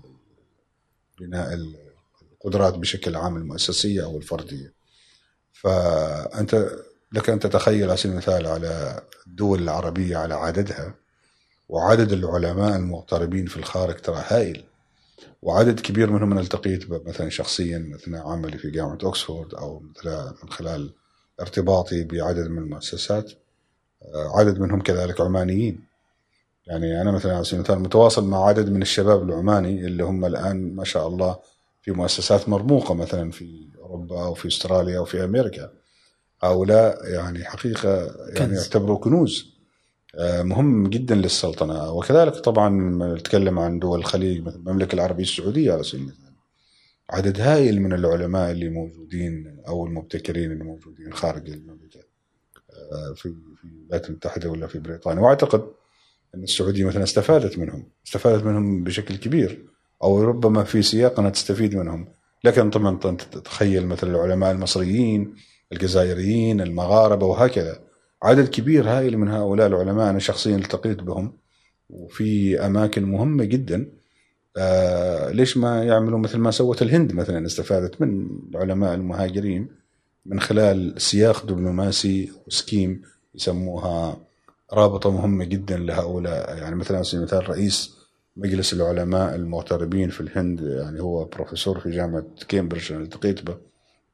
[1.20, 1.60] بناء
[2.34, 4.74] القدرات بشكل عام المؤسسية أو الفردية.
[5.52, 6.70] فأنت
[7.14, 10.96] لك أن تتخيل على سبيل المثال على الدول العربية على عددها
[11.70, 14.64] وعدد العلماء المغتربين في الخارج ترى هائل
[15.42, 20.50] وعدد كبير منهم أنا التقيت مثلا شخصيا اثناء عملي في جامعة اوكسفورد أو مثلا من
[20.50, 20.94] خلال
[21.42, 23.32] ارتباطي بعدد من المؤسسات
[24.02, 25.86] آه، عدد منهم كذلك عمانيين.
[26.68, 30.76] يعني أنا مثلا على سبيل المثال متواصل مع عدد من الشباب العماني اللي هم الآن
[30.76, 31.40] ما شاء الله
[31.82, 35.81] في مؤسسات مرموقة مثلا في أوروبا أو في أستراليا أو في أمريكا.
[36.44, 39.52] هؤلاء يعني حقيقة يعني يعتبروا كنوز.
[40.16, 41.94] آه، مهم جدا للسلطنة.
[41.94, 42.70] وكذلك طبعا
[43.16, 46.34] نتكلم عن دول الخليج مثل المملكة العربية السعودية على سبيل المثال.
[47.10, 52.00] عدد هائل من العلماء اللي موجودين أو المبتكرين اللي موجودين خارج المملكة
[52.70, 55.22] آه، في في الولايات المتحدة ولا في بريطانيا.
[55.22, 55.64] وأعتقد
[56.36, 59.66] أن السعودية مثلا استفادت منهم استفادت منهم بشكل كبير.
[60.04, 62.08] أو ربما في سياق انها تستفيد منهم.
[62.44, 65.36] لكن طبعا تتخيل مثل العلماء المصريين
[65.74, 67.80] الجزائريين المغاربة وهكذا.
[68.24, 71.34] عدد كبير هائل من هؤلاء العلماء أنا شخصيا التقيت بهم
[71.90, 73.92] وفي أماكن مهمة جدا.
[74.58, 79.68] آه ليش ما يعملوا مثل ما سوت الهند مثلا؟ استفادت من العلماء المهاجرين
[80.26, 83.02] من خلال سياق دبلوماسي و scheme
[83.36, 84.18] يسموها
[84.74, 86.58] رابطة مهمة جدا لهؤلاء.
[86.58, 87.98] يعني مثلا على سبيل المثال رئيس
[88.38, 93.71] مجلس العلماء المغتربين في الهند يعني هو بروفيسور في جامعة كامبريدج أنا التقيت به.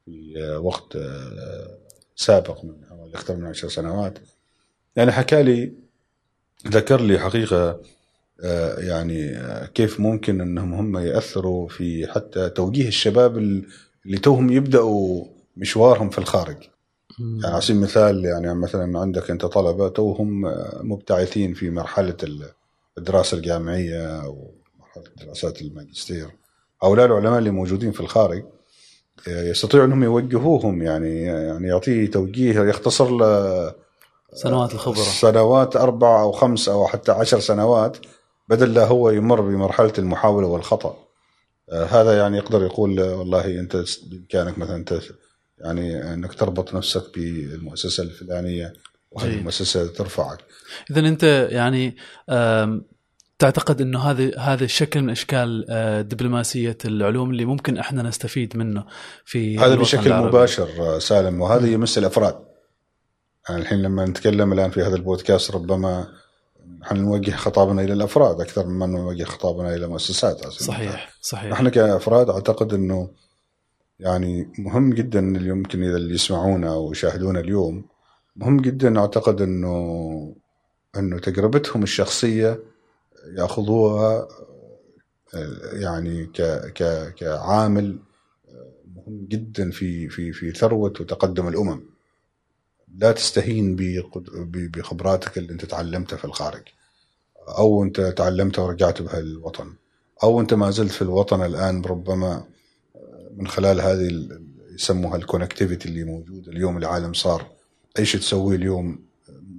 [0.08, 1.78] في وقت آه،
[2.15, 4.20] سابق من حوالي أكثر من عشر سنوات.
[4.96, 5.74] يعني حكى لي
[6.67, 7.82] ذكر لي حقيقة
[8.43, 15.26] آه، يعني آه، كيف ممكن إنهم هم يأثروا في حتى توجيه الشباب اللي توهم يبدأوا
[15.58, 16.58] مشوارهم في الخارج.
[17.20, 20.41] يعني على سبيل المثال يعني مثلا عندك أنت طلبة توهم
[20.82, 22.17] مبتعثين في مرحلة
[22.98, 26.28] الدراسة الجامعية أو مرحلة دراسات الماجستير.
[26.84, 28.43] هؤلاء العلماء اللي موجودين في الخارج
[29.27, 33.73] يستطيعوا أنهم يوجهوهم يعني يعني يعطيه توجيه يختصر له
[34.34, 35.03] سنوات الخبرة.
[35.03, 37.97] سنوات أربع أو خمس أو حتى عشر سنوات
[38.49, 40.97] بدل لا هو يمر بمرحلة المحاولة والخطأ.
[41.71, 44.99] هذا يعني يقدر يقول والله أنت بامكانك مثلا أنت
[45.60, 48.73] يعني أنك تربط نفسك بالمؤسسة الفلانية
[49.12, 50.38] وهذه المؤسسة ترفعك.
[50.91, 51.95] اذا أنت يعني
[53.39, 58.86] تعتقد إنه هذا هذا الشكل من أشكال آه، دبلوماسية العلوم اللي ممكن إحنا نستفيد منه
[59.26, 60.28] في هذا بشكل العربي.
[60.28, 62.47] مباشر آه، سالم وهذا يمس الأفراد.
[63.50, 66.08] يعني الحين لما نتكلم الآن في هذا البودكاست ربما
[66.84, 72.73] حنوجه خطابنا إلى الأفراد أكثر مما نوجه خطابنا إلى مؤسسات صحيح صحيح نحن كأفراد أعتقد
[72.73, 73.10] إنه
[74.00, 77.86] يعني مهم جدا اللي يمكن إذا اللي يسمعونا ويشاهدونا اليوم
[78.36, 80.36] مهم جدا أعتقد انه
[80.97, 82.60] إنه تجربتهم الشخصية
[83.36, 84.28] يأخذوها
[85.74, 86.42] يعني ك
[86.76, 88.00] ك كعامل
[88.96, 91.82] مهم جدا في في في ثروة وتقدم الأمم.
[92.98, 93.76] لا تستهين
[94.52, 96.63] بخبراتك اللي أنت تعلمتها في الخارج.
[97.58, 99.74] أو أنت تعلمتها ورجعت بها للوطن.
[100.24, 102.44] أو أنت ما زلت في الوطن الآن ربما
[103.38, 104.30] من خلال هذه
[104.72, 107.52] يسموها الكونكتيفيتي اللي موجوده اليوم العالم صار
[108.00, 109.00] أي شيء تسويه اليوم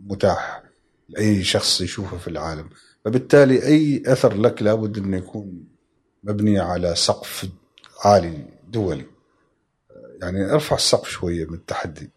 [0.07, 0.63] متاح
[1.09, 2.69] لأي شخص يشوفه في العالم.
[3.05, 5.65] فبالتالي أي أثر لك لابد انه يكون
[6.25, 7.49] مبني على سقف
[8.05, 9.07] عالي دولي.
[10.23, 12.11] يعني ارفع السقف شوية من التحدي.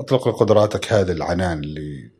[0.00, 2.10] أطلق قدراتك هذا العنان اللي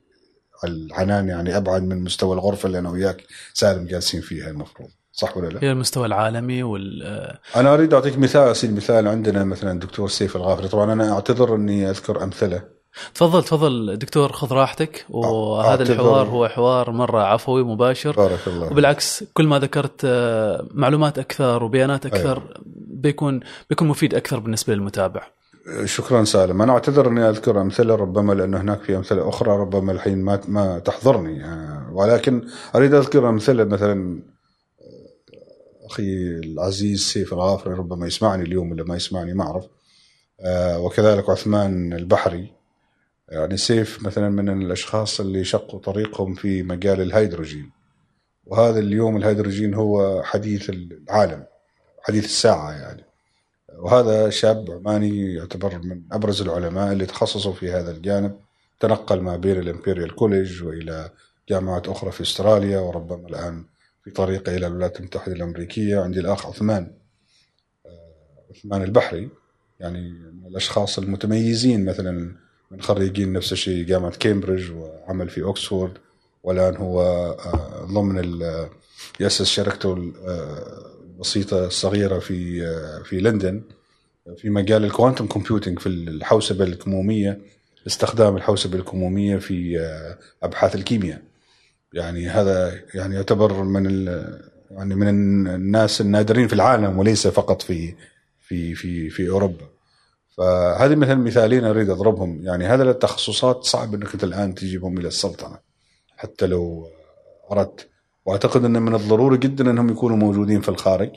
[0.64, 4.88] العنان يعني أبعد من مستوى الغرفة اللي أنا وياك سالم جالسين فيها المفروض.
[5.12, 7.02] صح ولا لا؟ هي المستوى العالمي وال
[7.56, 10.68] أنا أريد أعطيك مثال على سبيل المثال عندنا مثلا الدكتور سيف الغافري.
[10.68, 12.75] طبعا أنا أعتذر أني أذكر أمثلة
[13.14, 15.06] تفضل تفضل دكتور خذ راحتك.
[15.08, 18.16] وهذا الحوار هو حوار مرة عفوي مباشر.
[18.16, 22.16] بارك الله وبالعكس كل ما ذكرت آه، معلومات أكثر وبيانات أيوة.
[22.16, 22.54] أكثر أيوة.
[22.76, 25.22] بيكون بيكون مفيد أكثر بالنسبة للمتابع.
[25.84, 26.62] شكرا سالم.
[26.62, 30.78] أنا أعتذر أني أذكر أمثلة ربما لأن هناك في أمثلة أخرى ربما الحين ما ما
[30.78, 31.44] تحضرني.
[31.44, 32.42] آه، ولكن
[32.74, 34.22] أريد أذكر أمثلة مثلا
[35.90, 36.02] أخي
[36.44, 39.64] العزيز سيف الغافري ربما يسمعني اليوم ولا ما يسمعني ما أعرف.
[40.40, 42.55] آه، وكذلك عثمان البحري.
[43.28, 47.70] يعني سيف مثلا من الأشخاص اللي شقوا طريقهم في مجال الهيدروجين.
[48.46, 51.44] وهذا اليوم الهيدروجين هو حديث العالم
[52.02, 53.04] حديث الساعة يعني.
[53.78, 58.40] وهذا شاب عماني يعتبر من أبرز العلماء اللي تخصصوا في هذا الجانب
[58.80, 61.10] تنقل ما بين ال Imperial College وإلى
[61.48, 63.64] جامعات أخرى في أستراليا وربما الآن
[64.04, 66.92] في طريقه إلى الولايات المتحدة الأمريكية عندي الأخ عثمان
[67.86, 68.12] آه،
[68.50, 69.30] عثمان البحري.
[69.80, 72.36] يعني من الأشخاص المتميزين مثلا
[72.70, 75.92] من خريجين نفس الشيء جامعة كامبريدج وعمل في أوكسفورد
[76.42, 78.40] والآن هو آه، ضمن
[79.20, 82.60] يأسس شركته البسيطه آه، الصغيرة في
[83.04, 83.62] في لندن
[84.36, 87.40] في مجال الكوانتم كومبيوتنج في الحوسبة الكمومية
[87.86, 89.78] استخدام الحوسبة الكمومية في
[90.42, 91.22] أبحاث الكيمياء.
[91.92, 94.06] يعني هذا يعني يعتبر من
[94.70, 95.08] يعني من
[95.48, 97.94] الناس النادرين في العالم وليس فقط في
[98.40, 99.75] في في في أوروبا.
[100.36, 102.40] فهذه مثلا مثالين أريد أضربهم.
[102.42, 105.58] يعني هذه التخصصات صعب إنك أنت الآن تجيبهم إلى السلطنة
[106.16, 106.88] حتى لو
[107.52, 107.88] أردت.
[108.26, 111.10] وأعتقد أن من الضروري جدا أنهم يكونوا موجودين في الخارج.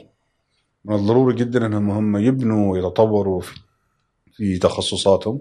[0.84, 3.60] من الضروري جدا أنهم هم يبنوا ويتطوروا في
[4.32, 5.40] في تخصصاتهم.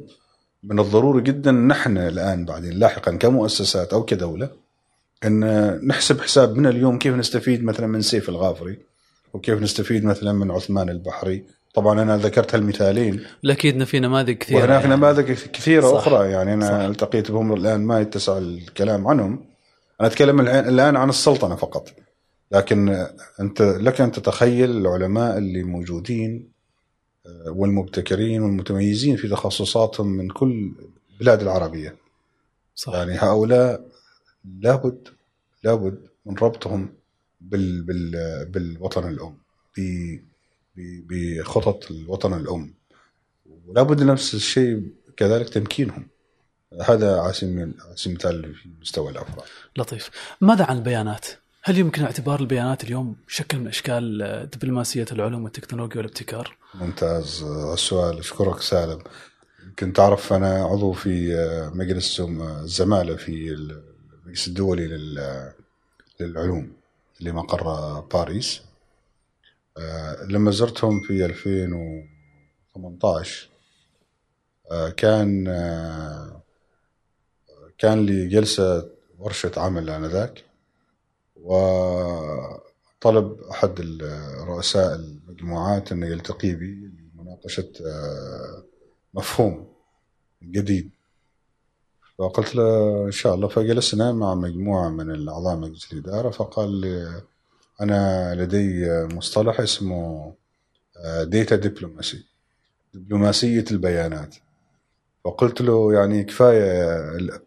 [0.64, 4.50] من الضروري جدا نحن الآن بعدين لاحقا كمؤسسات أو كدولة
[5.26, 8.78] أن نحسب حساب من اليوم كيف نستفيد مثلا من سيف الغافري
[9.34, 14.82] وكيف نستفيد مثلا من عثمان البحري طبعا أنا ذكرت هالمثالين أكيد في نماذج كثيرة وهناك
[14.84, 14.96] يعني.
[14.96, 15.98] نماذج كثيرة صح.
[15.98, 16.74] أخرى يعني أنا صح.
[16.74, 19.46] التقيت بهم الآن ما يتسع الكلام عنهم
[20.02, 21.90] أنا أتكلم الان عن السلطنة فقط
[22.52, 23.08] لكن
[23.40, 26.52] انت لك أن تتخيل العلماء اللي موجودين
[27.26, 30.72] آه، والمبتكرين والمتميزين في تخصصاتهم من كل
[31.14, 31.96] البلاد العربية
[32.76, 32.94] صح.
[32.94, 33.82] يعني هؤلاء
[34.62, 35.08] لابد
[35.64, 36.90] لابد من ربطهم
[37.42, 39.38] بال بال بالوطن الأم
[40.80, 42.74] بخطط الوطن الأم.
[43.68, 44.84] ولابد نفس الشيء
[45.18, 46.08] كذلك تمكينهم.
[46.82, 49.48] هذا عاصم عاصم مثال في مستوى الأفراد.
[49.78, 50.10] لطيف.
[50.42, 51.28] ماذا عن البيانات؟
[51.64, 57.44] هل يمكن اعتبار البيانات اليوم شكل من أشكال دبلوماسية العلوم والتكنولوجيا والابتكار؟ ممتاز.
[57.74, 58.20] السؤال.
[58.20, 59.00] أشكرك سالم.
[59.66, 61.36] يمكن تعرف أنا عضو في
[61.74, 64.88] مجلس الزمالة في المجلس الدولي
[66.20, 66.74] للعلوم
[67.20, 68.62] اللي مقر باريس.
[70.30, 73.50] لما زرتهم في 2018
[74.72, 76.42] آه، كان آه،
[77.78, 78.90] كان لي جلسة
[79.20, 80.44] ورشة عمل آنذاك
[81.36, 84.02] وطلب أحد
[84.48, 87.72] رؤساء المجموعات أنه يلتقي بي لمناقشة
[89.14, 89.68] مفهوم
[90.44, 90.92] جديد.
[92.18, 97.22] فقلت له إن شاء الله فجلسنا مع مجموعة من الأعضاء مجلس الإدارة فقال لي
[97.82, 100.34] أنا لدي مصطلح اسمه
[101.24, 102.26] ديتا دبلوماسي
[102.94, 104.36] دبلوماسية البيانات.
[105.26, 106.98] فقلت له يعني كفاية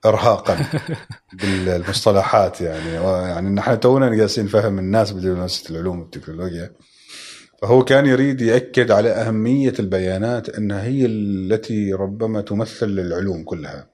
[0.05, 0.59] ارهاقا
[1.43, 2.91] بالمصطلحات يعني.
[3.29, 6.73] يعني نحن تونا جالسين نفهم الناس بدبلوماسية العلوم والتكنولوجيا.
[7.63, 13.89] فهو كان يريد يأكد على أهمية البيانات انها هي التي ربما تمثل العلوم كلها.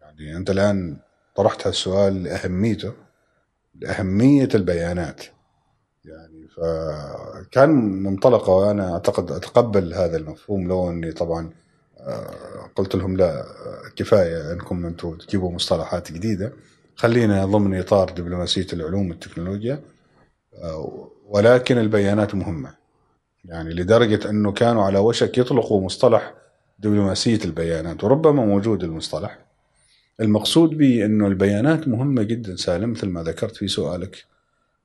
[0.00, 0.96] يعني أنت الآن
[1.36, 2.92] طرحت هالسؤال لأهميته.
[3.74, 5.22] لأهمية البيانات.
[6.04, 7.70] يعني فكان
[8.02, 11.50] منطلقه وأنا أعتقد أتقبل هذا المفهوم لو أني طبعا
[11.98, 13.44] آه، قلت لهم لا
[13.96, 16.52] كفاية أنكم أنتم تجيبوا مصطلحات جديدة.
[16.96, 19.80] خلينا ضمن إطار دبلوماسية العلوم والتكنولوجيا
[20.54, 22.74] آه، ولكن البيانات مهمة.
[23.44, 26.34] يعني لدرجة أنه كانوا على وشك يطلقوا مصطلح
[26.78, 29.38] دبلوماسية البيانات وربما موجود المصطلح.
[30.20, 34.24] المقصود به إنه البيانات مهمة جدا سالم مثل ما ذكرت في سؤالك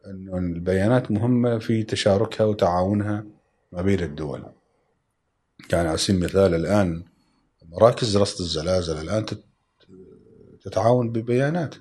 [0.07, 3.25] إنه البيانات مهمة في تشاركها وتعاونها
[3.71, 4.43] ما بين الدول.
[5.71, 7.03] يعني على سبيل المثال الآن
[7.71, 9.25] مراكز رصد الزلازل الآن
[10.63, 11.75] تتعاون ببيانات.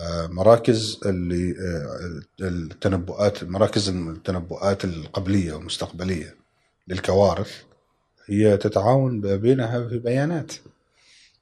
[0.00, 6.36] آه، مراكز اللي آه، التنبؤات مراكز التنبؤات القبلية والمستقبليه
[6.88, 7.62] للكوارث
[8.26, 10.52] هي تتعاون بينها في بيانات.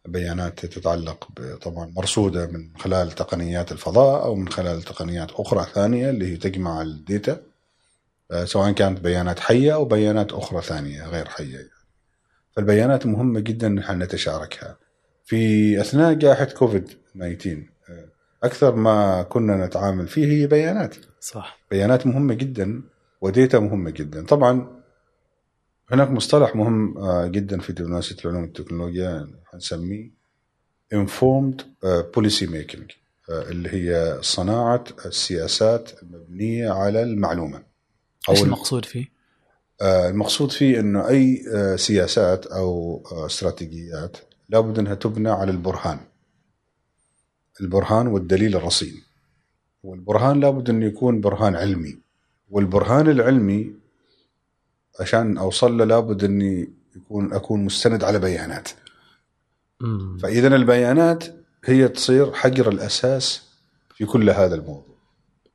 [0.07, 1.29] بيانات تتعلق
[1.63, 6.83] طبعا مرصودة من خلال تقنيات الفضاء أو من خلال تقنيات أخرى ثانية اللي هي تجمع
[6.83, 7.41] الديتا
[8.31, 11.71] آه، سواء كانت بيانات حية أو بيانات أخرى ثانية غير حية
[12.57, 14.77] فالبيانات مهمة جدا نحن نتشاركها.
[15.25, 16.85] في أثناء جائحة كوفيد
[17.15, 18.09] 19 آه،
[18.43, 20.97] أكثر ما كنا نتعامل فيه هي بيانات.
[21.21, 21.59] صح.
[21.71, 22.83] بيانات مهمة جدا
[23.21, 24.27] وديتا مهمة جدا.
[24.27, 24.80] طبعا
[25.93, 30.11] هناك مصطلح مهم آه، جدا في دبلوماسية العلوم والتكنولوجيا نسميه
[30.95, 32.95] informed آه، policy making
[33.31, 37.63] آه، اللي هي صناعة السياسات المبنية على المعلومة.
[38.29, 39.21] إيش المقصود فيه؟
[39.83, 41.43] المقصود فيه إنه أي
[41.77, 44.17] سياسات أو استراتيجيات
[44.49, 46.01] لابد إنها تبنى على البرهان.
[47.61, 49.03] البرهان والدليل الرصين.
[49.83, 51.99] والبرهان لابد إنه يكون برهان علمي.
[52.51, 53.80] والبرهان العلمي
[55.01, 58.69] عشان اوصل له لابد إني يكون أكون مستند على بيانات.
[60.23, 61.25] فاذا البيانات
[61.65, 63.43] هي تصير حجر الأساس
[63.95, 64.97] في كل هذا الموضوع.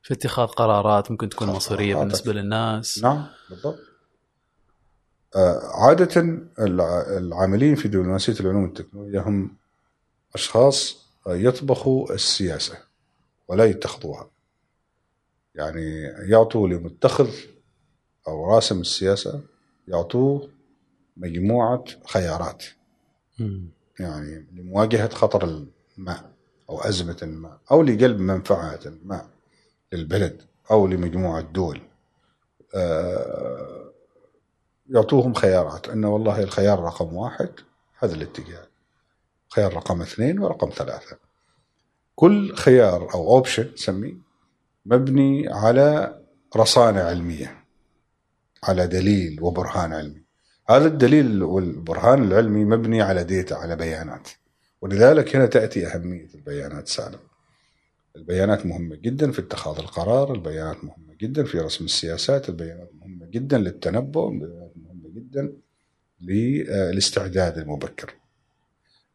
[0.02, 1.96] في اتخاذ قرارات ممكن تكون مصيرية.
[1.96, 3.02] بالنسبة للناس.
[3.02, 3.78] نعم بالضبط.
[5.36, 6.20] آه، عادة
[6.58, 9.56] الع- العاملين في دبلوماسية العلوم والتكنولوجيا هم
[10.34, 12.78] أشخاص يطبخوا السياسة
[13.48, 14.30] ولا يتخذوها.
[15.54, 17.30] يعني يعطوا لمتخذ
[18.28, 19.40] أو راسم السياسة
[19.88, 20.50] يعطوه
[21.16, 22.64] مجموعة خيارات.
[23.38, 23.68] مم.
[24.00, 25.44] يعني لمواجهة خطر
[25.98, 26.30] الماء
[26.70, 29.28] أو أزمة الماء أو لجلب منفعة الماء
[29.92, 31.80] للبلد أو لمجموعة دول.
[32.74, 33.92] آه،
[34.90, 35.88] يعطوهم خيارات.
[35.88, 37.50] أنه والله الخيار رقم واحد
[37.98, 38.66] هذا الاتجاه.
[39.48, 41.18] خيار رقم اثنين ورقم ثلاثة.
[42.14, 44.14] كل خيار أو أوبشن نسميه
[44.86, 46.18] مبني على
[46.56, 47.65] رصانة علمية.
[48.68, 50.22] على دليل وبرهان علمي.
[50.68, 54.28] هذا الدليل والبرهان العلمي مبني على ديتا على بيانات.
[54.80, 57.18] ولذلك هنا تأتي أهمية البيانات سالم.
[58.16, 63.58] البيانات مهمة جدا في اتخاذ القرار البيانات مهمة جدا في رسم السياسات البيانات مهمة جدا
[63.58, 65.52] للتنبؤ البيانات مهمة جدا
[66.20, 68.14] للاستعداد المبكر.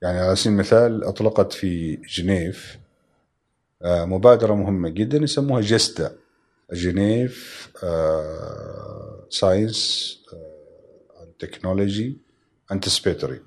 [0.01, 2.79] يعني على سبيل المثال أطلقت في جنيف
[3.81, 6.15] آه، مبادرة مهمة جدا يسموها GESDA
[6.73, 7.69] Geneva
[9.31, 10.17] Science
[11.39, 12.17] Technology
[12.71, 13.41] Anticipatory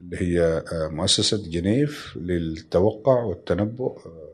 [0.00, 0.40] اللي هي
[0.72, 4.28] آه، مؤسسة جنيف للتوقع والتنبؤ آه،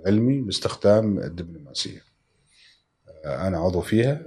[0.00, 2.02] العلمي باستخدام الدبلوماسية.
[3.24, 4.22] آه، أنا عضو فيها.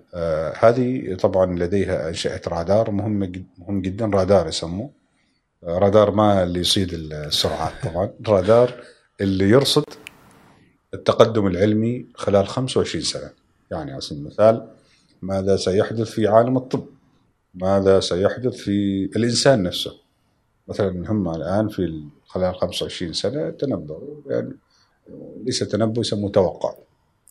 [0.59, 4.91] هذه طبعا لديها أنشأت رادار مهم مهم جدا رادار يسموه.
[5.63, 8.13] رادار ما اللي يصيد السرعات طبعا.
[8.27, 8.83] رادار
[9.21, 9.83] اللي يرصد
[10.93, 13.31] التقدم العلمي خلال 25 سنة.
[13.71, 14.67] يعني على سبيل المثال
[15.21, 16.85] ماذا سيحدث في عالم الطب؟
[17.55, 19.91] ماذا سيحدث في الإنسان نفسه؟
[20.67, 24.53] مثلا هم الآن في ال- خلال 25 سنة تنبؤوا يعني
[25.43, 26.73] ليس تنبؤ يسموه توقع.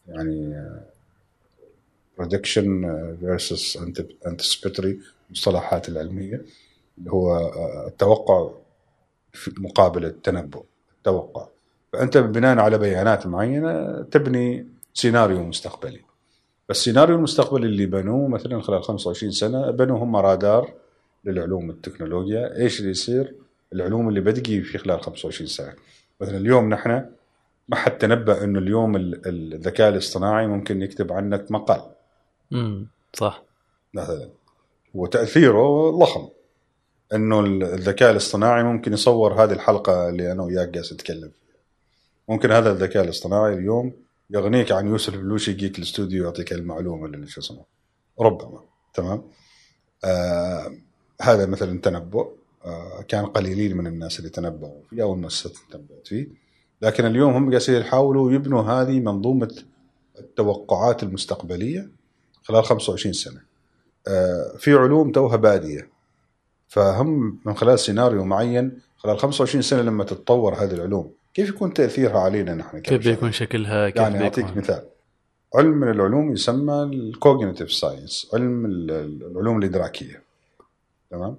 [0.09, 0.67] يعني
[2.21, 3.79] prediction آه، versus
[4.27, 4.95] anticipatory
[5.27, 6.45] المصطلحات العلمية
[6.99, 8.51] اللي هو آه، التوقع
[9.33, 10.65] في مقابل التنبؤ
[10.99, 11.49] التوقع.
[11.93, 16.01] فأنت بناء على بيانات معينة تبني سيناريو مستقبلي.
[16.71, 20.73] فالسيناريو المستقبلي اللي بنوه مثلا خلال 25 سنة بنوا هم رادار
[21.25, 22.57] للعلوم والتكنولوجيا.
[22.57, 23.35] إيش اللي يصير؟
[23.73, 25.73] العلوم اللي بتجي في خلال 25 سنة.
[26.21, 26.91] مثلا اليوم نحن
[27.69, 31.83] ما حد تنبأ إنه اليوم ال- الذكاء الاصطناعي ممكن يكتب عنك مقال.
[32.51, 32.87] مم.
[33.13, 33.43] صح.
[33.95, 34.29] مثلا.
[34.95, 36.29] وتأثيره ضخم.
[37.15, 41.59] إنه الذكاء الاصطناعي ممكن يصور هذه الحلقة اللي أنا وياك جالس نتكلم فيها.
[42.29, 43.93] ممكن هذا الذكاء الاصطناعي اليوم
[44.31, 47.65] يغنيك عن يوسف بلوشي يجيك الاستوديو يعطيك المعلومة اللي شو اسمه
[48.21, 48.65] ربما.
[48.95, 49.25] تمام؟
[50.05, 50.73] آه
[51.23, 52.29] هذا مثلا تنبؤ.
[52.65, 56.29] آه كان قليلين من الناس اللي تنبؤوا فيه أو اللي تنبؤت فيه.
[56.83, 59.65] لكن اليوم هم قاعدين يحاولوا يبنوا هذه منظومة
[60.19, 61.91] التوقعات المستقبلية
[62.43, 63.43] خلال 25 سنة.
[64.09, 65.91] آه في علوم توها بادية.
[66.69, 72.19] فهم من خلال سيناريو معين خلال 25 سنة لما تتطور هذه العلوم كيف يكون تأثيرها
[72.21, 74.83] علينا نحن كيف؟ بيكون شكلها؟ كيف يعني أعطيك مثال.
[75.55, 80.23] علم من العلوم يسمى ال cognitive science علم ال- ال- العلوم الإدراكية.
[81.11, 81.37] تمام؟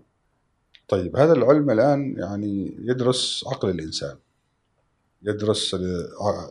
[0.87, 4.15] طيب هذا العلم الآن يعني يدرس عقل الإنسان.
[5.23, 5.75] يدرس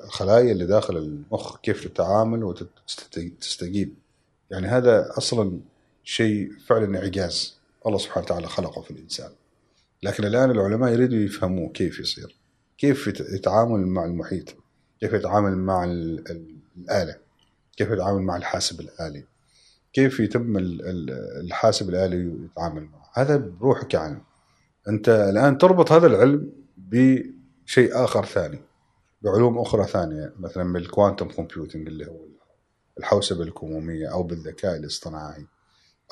[0.05, 3.95] الخلايا اللي داخل المخ كيف تتعامل وتستجيب
[4.51, 5.61] يعني هذا أصلا
[6.05, 7.59] شيء فعلا إعجاز.
[7.87, 9.31] الله سبحانه وتعالى خلقه في الإنسان.
[10.03, 12.37] لكن الآن العلماء يريدوا يفهموه كيف يصير.
[12.81, 14.57] كيف يت- يتعامل مع المحيط؟
[15.01, 17.17] كيف يتعامل مع ال- ال- الآلة؟
[17.77, 19.25] كيف يتعامل مع الحاسب الآلي؟
[19.93, 24.23] كيف يتم ال- ال- الحاسب الآلي يتعامل معه؟ هذا بروحك يعني.
[24.89, 28.59] أنت الآن تربط هذا العلم بشيء آخر ثاني
[29.23, 32.21] بعلوم أخرى ثانية مثلا بال quantum computing اللي هو
[32.99, 35.47] الحوسبة الكمومية أو بالذكاء الاصطناعي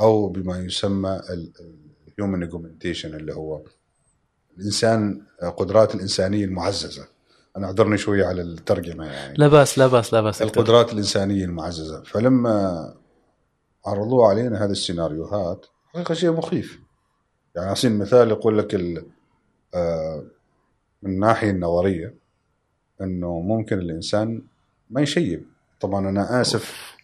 [0.00, 2.42] أو بما يسمى ال human
[3.14, 3.62] اللي هو
[4.58, 5.22] الإنسان
[5.56, 7.08] قدرات الإنسانية المعززة.
[7.56, 9.34] أنا أعذرني شوية على الترجمة يعني.
[9.36, 10.42] لا بأس لا بأس لا بأس.
[10.42, 12.02] القدرات الإنسانية المعززة.
[12.02, 12.94] فلما
[13.86, 16.80] عرضوا علينا هذه السيناريوهات حقيقة شيء مخيف.
[17.54, 18.74] يعني على سبيل المثال يقول لك
[19.74, 20.24] آه،
[21.02, 22.14] من الناحية النظرية
[23.00, 24.42] أنه ممكن الإنسان
[24.90, 25.46] ما يشيب.
[25.80, 26.96] طبعا أنا آسف.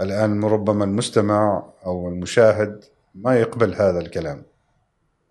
[0.00, 2.84] الآن ربما المستمع أو المشاهد
[3.14, 4.42] ما يقبل هذا الكلام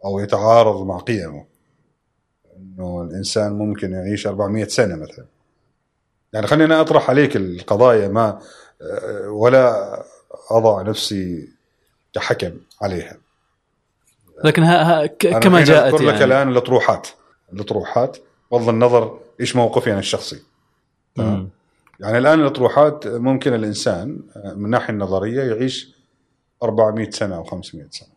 [0.05, 1.45] أو يتعارض مع قيمه.
[2.59, 5.25] أنه الإنسان ممكن يعيش 400 سنة مثلا
[6.33, 8.39] يعني خلينا أطرح عليك القضايا ما
[9.27, 10.03] ولا
[10.51, 11.49] أضع نفسي
[12.13, 12.51] كحكم
[12.81, 13.17] عليها
[14.43, 15.05] لكن ها ها
[15.39, 17.07] كما جاءت أذكر لك يعني الآن الأطروحات
[17.53, 18.17] الأطروحات
[18.51, 20.43] بغض النظر إيش موقفي أنا الشخصي
[21.15, 21.49] تمام.
[21.99, 24.07] يعني الآن الأطروحات ممكن الإنسان
[24.45, 25.95] من الناحيه النظرية يعيش
[26.63, 28.09] 400 سنة أو 500 سنة.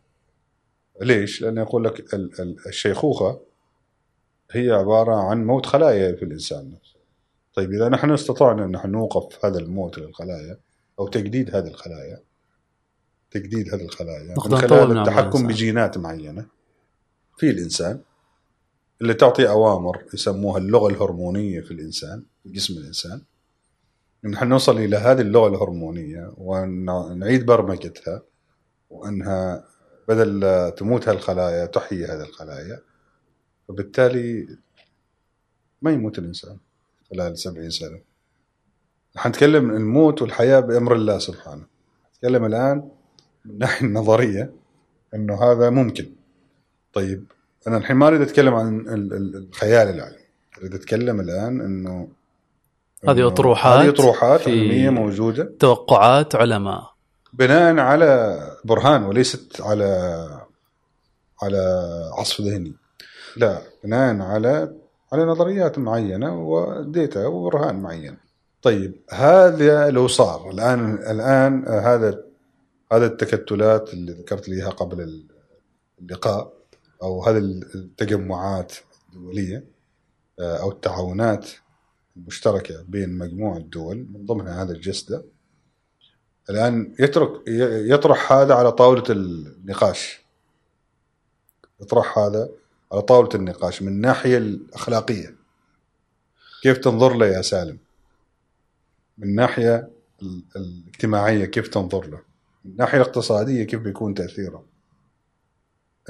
[1.00, 3.40] ليش؟ لأنه يقول لك ال- ال- الشيخوخة
[4.52, 6.96] هي عبارة عن موت خلايا في الإنسان نفسه.
[7.54, 10.58] طيب إذا نحن استطعنا أن نحن نوقف هذا الموت للخلايا
[10.98, 12.20] أو تجديد هذه الخلايا
[13.30, 15.46] تجديد هذه الخلايا من خلال التحكم الإنسان.
[15.46, 16.46] بجينات معينة
[17.36, 18.00] في الإنسان
[19.00, 23.22] اللي تعطي أوامر يسموها اللغة الهرمونية في الإنسان في جسم الإنسان
[24.24, 28.22] نحن نوصل إلى هذه اللغة الهرمونية ونعيد برمجتها
[28.90, 29.64] وأنها
[30.08, 32.80] بدل تموت هالخلايا تحيي هذه الخلايا
[33.68, 34.48] فبالتالي
[35.82, 36.56] ما يموت الإنسان
[37.10, 38.00] خلال 70 سنة.
[39.16, 41.64] نحن نتكلم الموت والحياة بأمر الله سبحانه.
[42.16, 42.88] نتكلم الآن
[43.44, 44.52] من الناحيه النظرية
[45.14, 46.12] إنه هذا ممكن.
[46.92, 47.24] طيب
[47.66, 50.22] أنا الحين ما أريد أتكلم عن ال- ال- الخيال العلمي.
[50.58, 52.08] أريد أتكلم الآن إنه
[53.08, 55.52] هذه إنه أطروحات هذه أطروحات علمية موجودة.
[55.58, 56.92] توقعات علماء.
[57.32, 59.84] بناء على برهان وليست على
[61.42, 61.58] على
[62.18, 62.74] عصف ذهني.
[63.36, 64.76] لا بناء على
[65.12, 68.16] على نظريات معينة وديتا وبرهان معين.
[68.62, 72.24] طيب هذا لو صار الآن الآن هذا
[72.92, 75.22] هذا التكتلات اللي ذكرت لي اياها قبل
[76.00, 76.52] اللقاء
[77.02, 77.38] أو هذه
[77.74, 78.72] التجمعات
[79.12, 79.64] الدولية
[80.40, 81.48] أو التعاونات
[82.16, 85.24] المشتركة بين مجموعة دول من ضمنها هذا الجسده
[86.50, 87.30] الآن يترك
[87.92, 90.26] يطرح هذا على طاولة النقاش.
[91.80, 92.48] يطرح هذا
[92.92, 95.34] على طاولة النقاش من الناحية الأخلاقية.
[96.62, 97.78] كيف تنظر له يا سالم؟
[99.18, 99.88] من الناحية
[100.22, 102.18] ال- الاجتماعية كيف تنظر له؟
[102.64, 104.64] من الناحية الاقتصادية كيف بيكون تأثيره؟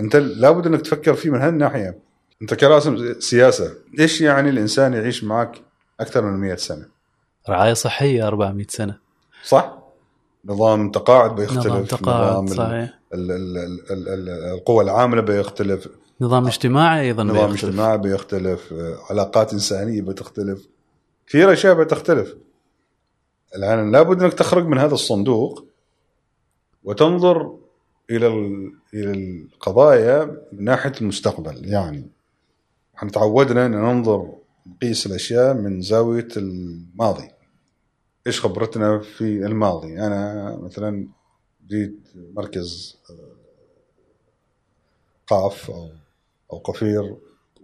[0.01, 1.99] أنت لابد أنك تفكر فيه من هالناحية.
[2.43, 5.63] أنت كراسم سياسة إيش يعني الإنسان يعيش معك
[6.01, 6.89] أكثر من 100 سنة؟
[7.49, 8.99] رعاية صحية 400 سنة.
[9.45, 9.79] صح.
[10.45, 12.99] نظام تقاعد بيختلف نظام تقاعد ال- صحيح.
[13.15, 15.89] ال- ال- ال- ال- ال- القوى العاملة بيختلف.
[16.23, 17.65] نظام اجتماعي أيضا نظام بيختلف.
[17.71, 20.69] اجتماعي بيختلف آه، علاقات إنسانية بتختلف.
[21.27, 22.35] كثير أشياء بتختلف.
[23.57, 25.65] الآن لابد أنك تخرج من هذا الصندوق
[26.85, 27.57] وتنظر
[28.11, 31.69] إلى ال- إلى القضايا من ناحية المستقبل.
[31.69, 32.07] يعني
[32.97, 34.35] إحنا تعودنا أن ننظر
[34.67, 37.31] نقيس الأشياء من زاوية الماضي.
[38.27, 41.09] إيش خبرتنا في الماضي؟ أنا مثلا
[41.69, 41.99] جيت
[42.35, 43.33] مركز آه،
[45.27, 45.89] قاف أو
[46.53, 47.17] أو قفير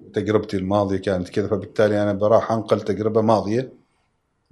[0.06, 3.72] وتجربتي الماضية كانت كذا فبالتالي أنا براح أنقل تجربة ماضية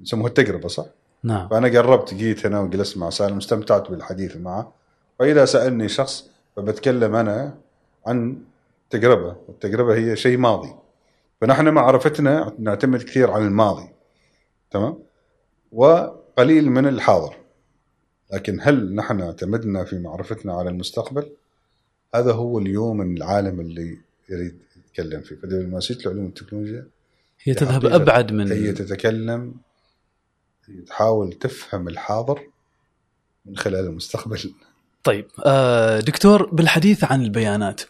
[0.00, 0.86] يسموها التجربة صح؟
[1.22, 1.48] نعم.
[1.48, 4.72] فأنا قربت جيت هنا وجلست مع سالم استمتعت بالحديث معه.
[5.18, 7.54] فإذا سألني شخص فبتكلم أنا
[8.06, 8.38] عن
[8.90, 10.74] تجربة والتجربة هي شيء ماضي.
[11.40, 13.88] فنحن معرفتنا نعتمد كثير على الماضي
[14.70, 14.98] تمام؟
[15.72, 17.36] وقليل من الحاضر.
[18.32, 21.32] لكن هل نحن اعتمدنا في معرفتنا على المستقبل؟
[22.14, 23.98] هذا هو اليوم العالم اللي
[24.28, 26.86] يريد يتكلم فيه فدبلوماسيه العلوم والتكنولوجيا
[27.42, 29.54] هي تذهب أبعد من هي تتكلم
[30.68, 32.40] هي تحاول تفهم الحاضر
[33.46, 34.54] من خلال المستقبل.
[35.04, 37.80] طيب آه، دكتور بالحديث عن البيانات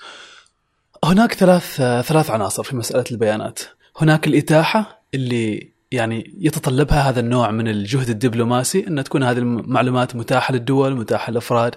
[1.05, 3.61] هناك ثلاث آه، ثلاث عناصر في مسألة البيانات.
[3.97, 10.55] هناك الإتاحة اللي يعني يتطلبها هذا النوع من الجهد الدبلوماسي أن تكون هذه المعلومات متاحة
[10.55, 11.74] للدول متاحة للأفراد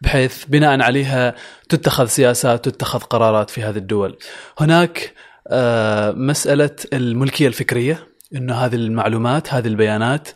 [0.00, 1.34] بحيث بناء عليها
[1.68, 4.16] تتخذ سياسات تتخذ قرارات في هذه الدول
[4.58, 5.12] هناك
[5.48, 10.28] آه، مسألة الملكية الفكرية إنه هذه المعلومات هذه البيانات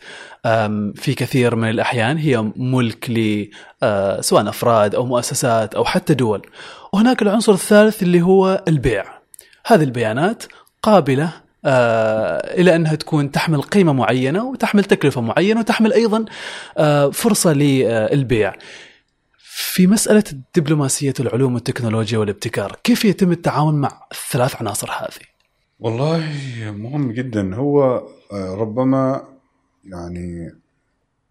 [0.95, 3.49] في كثير من الأحيان هي ملك ل
[3.83, 6.41] آه، سواء أفراد أو مؤسسات أو حتى دول.
[6.93, 9.05] وهناك العنصر الثالث اللي هو البيع.
[9.65, 10.43] هذه البيانات
[10.83, 11.33] قابلة
[11.65, 16.25] إلى أنها تكون تحمل قيمة معينة وتحمل تكلفة معينة وتحمل أيضا
[16.77, 18.53] آه، فرصة للبيع.
[19.37, 20.23] في مسألة
[20.55, 25.25] دبلوماسيه العلوم والتكنولوجيا والابتكار، كيف يتم التعامل مع الثلاث عناصر هذه؟
[25.79, 26.23] والله
[26.71, 29.27] مهم جدا هو آه، ربما
[29.85, 30.55] يعني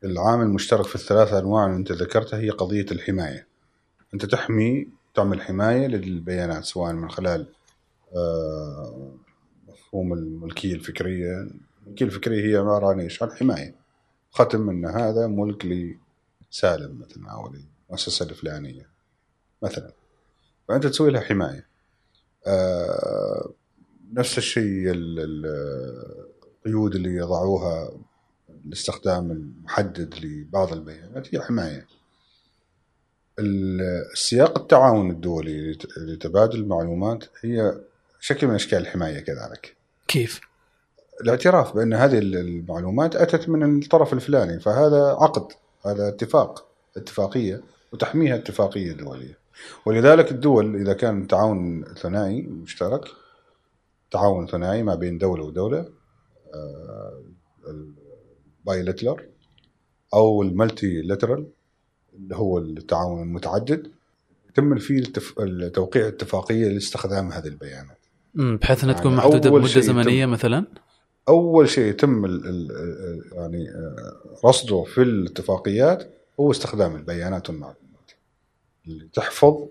[0.05, 3.47] العامل المشترك في الثلاث أنواع اللي أنت ذكرتها هي قضية الحماية
[4.15, 7.47] أنت تحمي تعمل حماية للبيانات سواء من خلال
[8.17, 9.13] آه،
[9.91, 11.49] مفهوم الملكيه الفكرية.
[11.87, 13.75] الملكيه الفكرية هي عبارة عن إيش؟ عن حماية.
[14.31, 15.67] ختم إن هذا ملك
[16.53, 17.53] لسالم مثلا أو
[17.89, 18.89] للمؤسسه الفلانية
[19.63, 19.93] مثلا.
[20.69, 21.67] فأنت تسوي لها حماية.
[22.47, 23.51] آه،
[24.13, 26.27] نفس الشيء ال- ال-
[26.59, 27.93] القيود اللي يضعوها
[28.67, 31.87] الاستخدام المحدد لبعض البيانات هي حماية.
[33.39, 37.81] السياق التعاون الدولي لتبادل المعلومات هي
[38.21, 39.80] شكل من أشكال الحماية كذلك.
[40.11, 40.41] كيف؟
[41.21, 45.53] الاعتراف بأن هذه المعلومات أتت من الطرف الفلاني فهذا عقد
[45.87, 49.39] هذا اتفاق اتفاقية وتحميها اتفاقية دولية.
[49.87, 53.05] ولذلك الدول إذا كان تعاون ثنائي مشترك
[54.11, 55.89] تعاون ثنائي ما بين دولة ودولة
[58.67, 59.29] بايلترال
[60.15, 61.47] أو الملتي لترال
[62.15, 63.91] اللي هو التعاون المتعدد
[64.49, 65.03] يتم فيه.
[65.69, 68.00] توقيع اتفاقيه لاستخدام هذه البيانات.
[68.35, 70.27] بحيث إنها تكون يعني محدوده بمدة زمنية.
[70.27, 70.67] مثلا؟
[71.29, 72.71] أول شيء يتم ال ال
[73.33, 78.13] يعني آه، رصده في الاتفاقيات هو استخدام البيانات والمعلومات
[78.87, 79.67] اللي تحفظ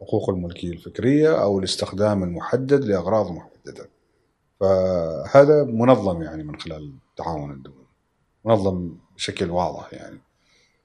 [0.00, 3.88] حقوق الملكية الفكرية أو الاستخدام المحدد لأغراض محددة.
[4.60, 7.86] فهذا منظم يعني من خلال التعاون الدولي.
[8.44, 10.20] منظم بشكل واضح يعني.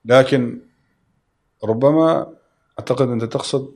[0.06, 0.62] لكن
[1.64, 2.34] ربما
[2.80, 3.72] أعتقد أنت تقصد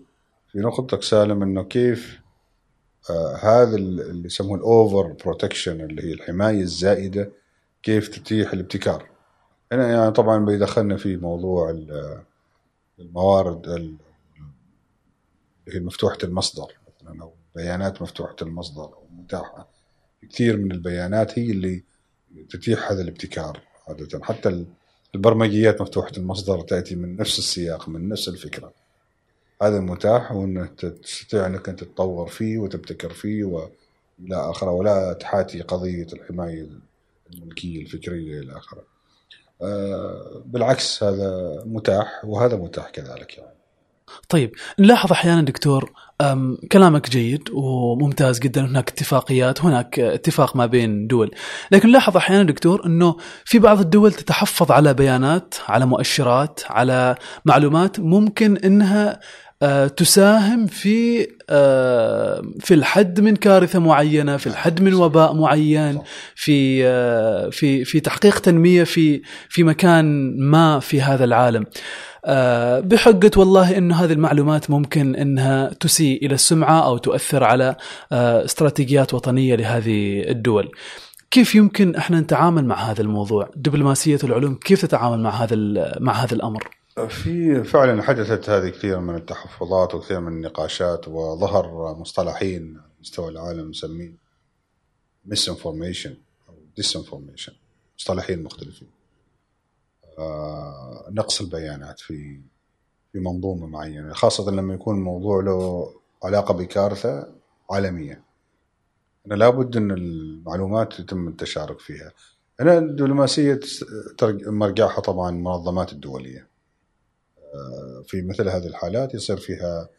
[0.51, 2.22] في نقطتك سالم إنه كيف
[3.41, 7.31] هذا اللي يسموه ال over protection اللي هي الحماية الزائدة
[7.83, 9.09] كيف تتيح الابتكار.
[9.71, 11.83] هنا يعني طبعا بيدخلنا في موضوع
[12.99, 13.97] الموارد اللي
[15.69, 19.69] هي مفتوحة المصدر مثلا أو بيانات مفتوحة المصدر أو متاحة
[20.29, 21.83] كثير من البيانات هي اللي
[22.49, 24.19] تتيح هذا الابتكار عادة.
[24.23, 24.65] حتى
[25.15, 28.73] البرمجيات مفتوحة المصدر تأتي من نفس السياق من نفس الفكرة.
[29.61, 33.69] هذا متاح وأنه تستطيع أنك أنت تطور فيه وتبتكر فيه وإلى
[34.35, 36.67] آخره ولا تحاتي قضية الحماية
[37.33, 38.83] الملكية الفكرية إلى آخره.
[39.61, 43.53] آه، بالعكس هذا متاح وهذا متاح كذلك يعني.
[44.29, 45.93] طيب نلاحظ أحيانا دكتور
[46.71, 48.65] كلامك جيد وممتاز جدا.
[48.65, 51.31] هناك اتفاقيات هناك اتفاق ما بين دول.
[51.71, 53.15] لكن نلاحظ أحيانا دكتور إنه
[53.45, 57.15] في بعض الدول تتحفظ على بيانات على مؤشرات على
[57.45, 59.19] معلومات ممكن إنها
[59.97, 61.27] تساهم في
[62.59, 66.01] في الحد من كارثة معينة في الحد من وباء معين
[66.35, 66.83] في
[67.51, 71.65] في في تحقيق تنمية في في مكان ما في هذا العالم.
[72.79, 77.75] بحجة والله أن هذه المعلومات ممكن أنها تسيء إلى السمعة أو تؤثر على
[78.11, 80.71] آه، استراتيجيات وطنية لهذه الدول
[81.31, 85.55] كيف يمكن إحنا نتعامل مع هذا الموضوع؟ دبلوماسية العلوم كيف تتعامل مع هذا
[85.99, 86.69] مع هذا الأمر؟
[87.09, 93.69] في فعلا حدثت هذه كثير من التحفظات وكثير من النقاشات وظهر مصطلحين على مستوى العالم
[93.69, 94.13] نسميه
[95.49, 96.15] information
[96.49, 97.53] أو disinformation
[97.99, 98.92] مصطلحين مختلفين آه،
[101.11, 102.41] نقص البيانات في
[103.13, 105.93] في منظومة معينة خاصة لما يكون الموضوع له
[106.23, 107.27] علاقة بكارثة
[107.71, 108.23] عالمية.
[109.27, 112.11] أنا لابد أن المعلومات يتم التشارك فيها.
[112.59, 113.59] هنا الدبلوماسية
[114.45, 116.47] مرجعها طبعا المنظمات الدولية.
[117.53, 119.89] آه، في مثل هذه الحالات يصير فيها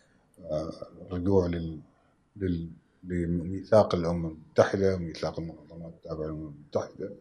[0.51, 0.73] آه،
[1.11, 1.81] رجوع لل...
[2.37, 2.69] لل...
[3.05, 7.13] لميثاق الأمم المتحدة وميثاق المنظمات التابعة للأمم المتحدة.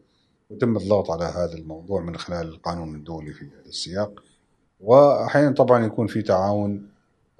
[0.54, 4.24] ويتم الضغط على هذا الموضوع من خلال القانون الدولي في هذا السياق.
[4.80, 6.90] واحيانا طبعا يكون في تعاون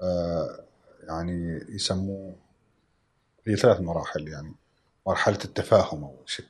[0.02, 0.60] آه،
[1.04, 2.36] يعني يسموه
[3.46, 4.56] في ثلاث مراحل يعني
[5.08, 6.46] مرحلة التفاهم أول شيء.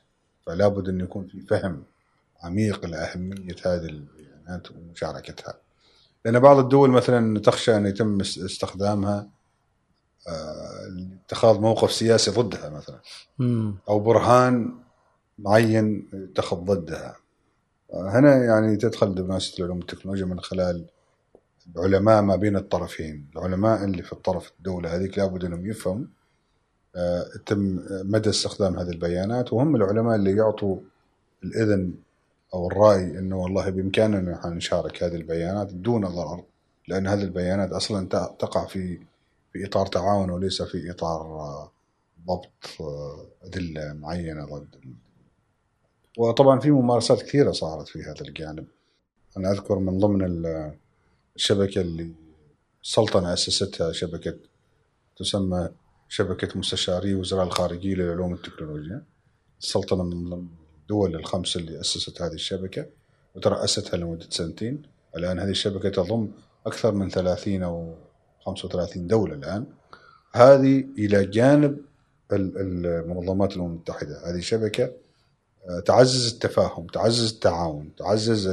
[0.46, 1.82] فلا بد أن يكون في فهم
[2.42, 5.54] عميق لأهمية هذه البيانات ومشاركتها.
[6.24, 9.28] لأن بعض الدول مثلا تخشى أن يتم استخدامها
[10.28, 13.00] آه، لاتخاذ موقف سياسي ضدها مثلا.
[13.88, 14.83] أو برهان
[15.38, 17.16] معين يتخذ ضدها.
[17.94, 20.84] هنا يعني تدخل دبلوماسية العلوم والتكنولوجيا من خلال
[21.76, 23.26] العلماء ما بين الطرفين.
[23.36, 26.06] العلماء اللي في الطرف الدولة هذيك لابد أنهم يفهموا
[26.96, 30.78] آه، تم مدى استخدام هذه البيانات وهم العلماء اللي يعطوا
[31.44, 31.94] الإذن
[32.54, 36.44] أو الرأي أنه والله بإمكاننا أن نشارك هذه البيانات دون ضرر
[36.88, 38.08] لأن هذه البيانات أصلا
[38.38, 38.98] تقع في
[39.52, 41.70] في إطار تعاون وليس في إطار آه،
[42.26, 44.94] ضبط آه، أدلة معينة ضد
[46.18, 48.66] وطبعا في ممارسات كثيرة صارت في هذا الجانب.
[49.36, 50.46] أنا أذكر من ضمن
[51.36, 52.14] الشبكة اللي
[52.82, 54.36] السلطنة أسستها شبكة
[55.16, 55.68] تسمى
[56.08, 59.02] شبكة مستشاري وزراء الخارجية للعلوم والتكنولوجيا.
[59.60, 60.48] السلطنة من ضمن
[60.82, 62.86] الدول الخمس اللي أسست هذه الشبكة
[63.34, 64.82] وترأستها لمدة سنتين.
[65.16, 66.28] الآن هذه الشبكة تضم
[66.66, 67.94] أكثر من 30 أو
[68.46, 69.66] 35 دولة الآن.
[70.32, 71.78] هذه إلى جانب
[72.32, 74.30] المنظمات الأمم المتحدة.
[74.30, 74.92] هذه شبكة
[75.84, 78.48] تعزز التفاهم تعزز التعاون تعزز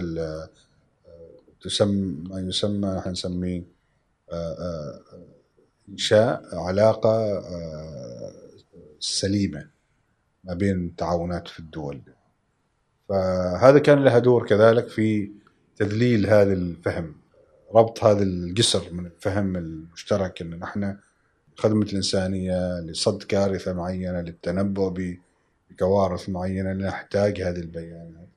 [1.61, 3.63] تسمى ما يسمى نحن نسميه
[4.31, 5.01] آه، آه،
[5.89, 8.31] إنشاء علاقة آه،
[8.99, 9.67] سليمة
[10.43, 12.01] ما بين التعاونات في الدول.
[13.09, 15.31] فهذا كان لها دور كذلك في
[15.75, 17.15] تذليل هذا الفهم
[17.73, 20.97] ربط هذا الجسر من الفهم المشترك إن نحن
[21.55, 24.89] خدمة الإنسانية لصد كارثة معينة للتنبؤ
[25.71, 28.27] بكوارث معينة نحتاج هذه البيانات.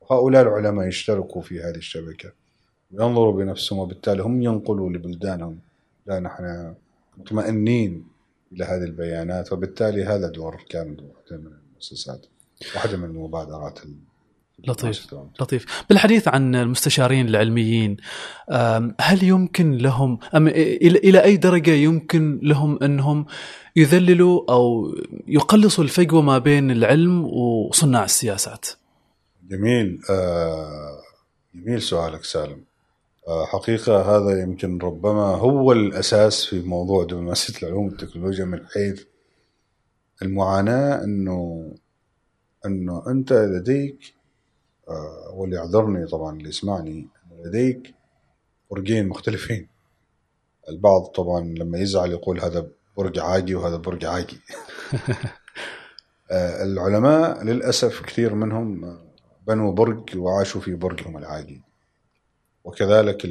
[0.00, 2.32] وهؤلاء العلماء يشتركوا في هذه الشبكة.
[2.92, 5.58] وينظروا بنفسهم وبالتالي هم ينقلوا لبلدانهم.
[6.06, 6.74] لا نحن
[7.16, 8.14] مطمئنين
[8.52, 12.26] إلى هذه البيانات وبالتالي هذا دور كان واحدة من المؤسسات
[12.74, 13.78] واحدة من المبادرات
[14.58, 15.14] لطيف.
[15.40, 15.84] لطيف.
[15.88, 17.96] بالحديث عن المستشارين العلميين
[19.00, 23.26] هل يمكن لهم أم إلى أي درجة يمكن لهم أنهم
[23.76, 24.94] يذللوا أو
[25.26, 28.66] يقلصوا الفجوة ما بين العلم وصناع السياسات؟
[29.50, 30.98] جميل آه
[31.54, 32.64] جميل سؤالك سالم.
[33.28, 39.02] آه حقيقة هذا يمكن ربما هو الأساس في موضوع دبلوماسية العلوم والتكنولوجيا من حيث
[40.22, 41.72] المعاناة إنه
[42.66, 44.14] إنه أنت لديك
[45.32, 47.08] واللي يعذرني طبعا اللي يسمعني
[47.44, 47.94] لديك
[48.70, 49.68] برجين مختلفين.
[50.68, 52.66] البعض طبعا لما يزعل يقول هذا
[52.96, 54.38] برج عاجي وهذا برج عاجي.
[56.30, 58.98] آه، العلماء للأسف كثير منهم
[59.46, 61.62] بنوا برج وعاشوا في برجهم العاجي.
[62.64, 63.26] وكذلك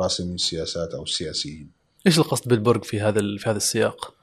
[0.00, 1.70] راسمين السياسات أو السياسيين.
[2.06, 4.14] إيش القصد بالبرج في هذا في هذا السياق؟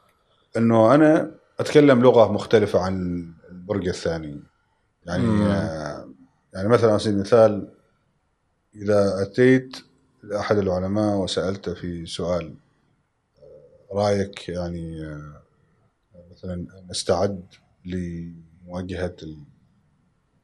[0.58, 4.44] أنه أنا أتكلم لغة مختلفة عن البرج الثاني.
[5.06, 6.01] يعني مم.
[6.54, 7.68] يعني مثلا على سبيل المثال
[8.76, 9.78] إذا أتيت
[10.24, 12.54] لأحد العلماء وسألته في سؤال
[13.40, 15.42] آه، رأيك يعني آه،
[16.32, 17.46] مثلا نستعد
[17.86, 19.16] لمواجهة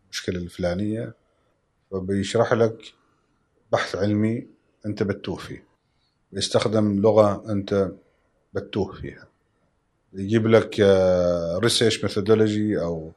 [0.06, 1.14] المشكلة الفلانية
[1.92, 2.94] فبيشرح لك
[3.72, 4.48] بحث علمي
[4.86, 5.64] أنت بتوه فيه.
[6.32, 7.92] بيستخدم لغة أنت
[8.54, 9.28] بتوه فيها.
[10.14, 10.80] يجيب لك
[11.64, 13.12] research آه، methodology أو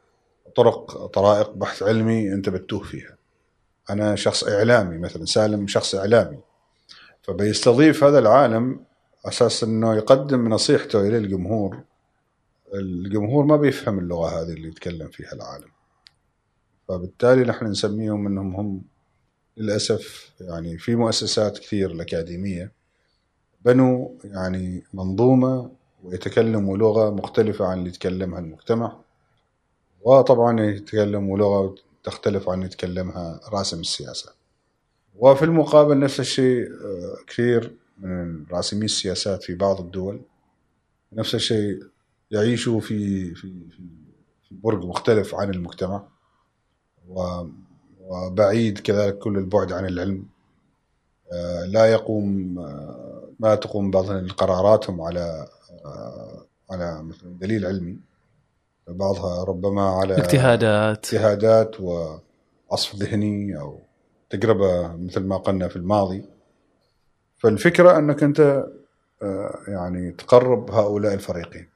[0.57, 3.17] طرق طرائق بحث علمي أنت بتوه فيها.
[3.91, 6.39] أنا شخص إعلامي مثلا سالم شخص إعلامي.
[7.23, 8.81] فبيستضيف هذا العالم
[9.25, 11.81] أساس إنه يقدم نصيحته إلى الجمهور.
[12.75, 15.71] الجمهور ما بيفهم اللغة هذه اللي يتكلم فيها العالم.
[16.89, 18.83] فبالتالي نحن نسميهم إنهم هم
[19.57, 22.73] للأسف يعني في مؤسسات كثير الأكاديمية
[23.65, 25.71] بنوا يعني منظومة
[26.05, 28.97] ويتكلموا لغة مختلفة عن اللي يتكلمها المجتمع.
[30.03, 31.75] وطبعا يتكلموا لغة
[32.05, 34.33] تختلف عن يتكلمها راسم السياسة.
[35.19, 40.23] وفي المقابل نفس الشيء آه، كثير من راسمي السياسات في بعض الدول
[41.13, 41.83] نفس الشيء
[42.31, 43.53] يعيشوا في في
[44.49, 46.09] في برج مختلف عن المجتمع
[48.01, 50.27] وبعيد كذلك كل البعد عن العلم.
[51.33, 55.49] آه، لا يقوم آه، ما تقوم بعض قراراتهم على
[56.71, 58.10] على مثلا دليل علمي.
[58.93, 61.05] بعضها ربما على اجتهادات.
[61.05, 63.81] اجتهادات وعصف ذهني أو
[64.31, 66.25] تجربة مثل ما قلنا في الماضي.
[67.39, 68.67] فالفكرة أنك أنت
[69.23, 71.69] آه، يعني تقرب هؤلاء الفريقين.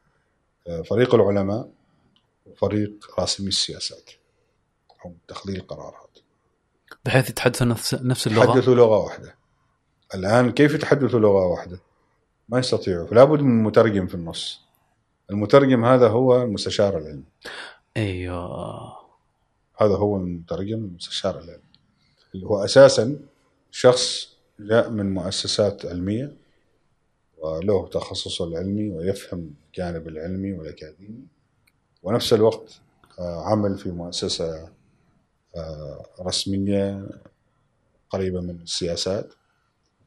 [0.69, 1.69] آه، فريق العلماء
[2.47, 4.11] وفريق راسمي السياسات
[5.05, 6.19] أو تخليل القرارات.
[7.05, 9.35] بحيث يتحدثوا نفس نفس اللغة؟ يتحدثوا لغة واحدة.
[10.15, 11.79] الآن كيف يتحدثوا لغة واحدة؟
[12.49, 14.64] ما يستطيعوا فلا بد من مترجم في النص.
[15.31, 17.25] المترجم هذا هو المستشار العلمي
[17.97, 18.97] أيوه.
[19.81, 21.63] هذا هو المترجم المستشار العلمي
[22.35, 23.19] اللي هو أساسا
[23.71, 26.37] شخص جاء من مؤسسات علمية
[27.39, 31.21] وله تخصصه العلمي ويفهم الجانب العلمي والأكاديمي.
[32.03, 32.81] ونفس الوقت
[33.19, 34.69] آه، عمل في مؤسسة
[35.57, 37.09] آه، رسمية
[38.11, 39.35] قريبة من السياسات.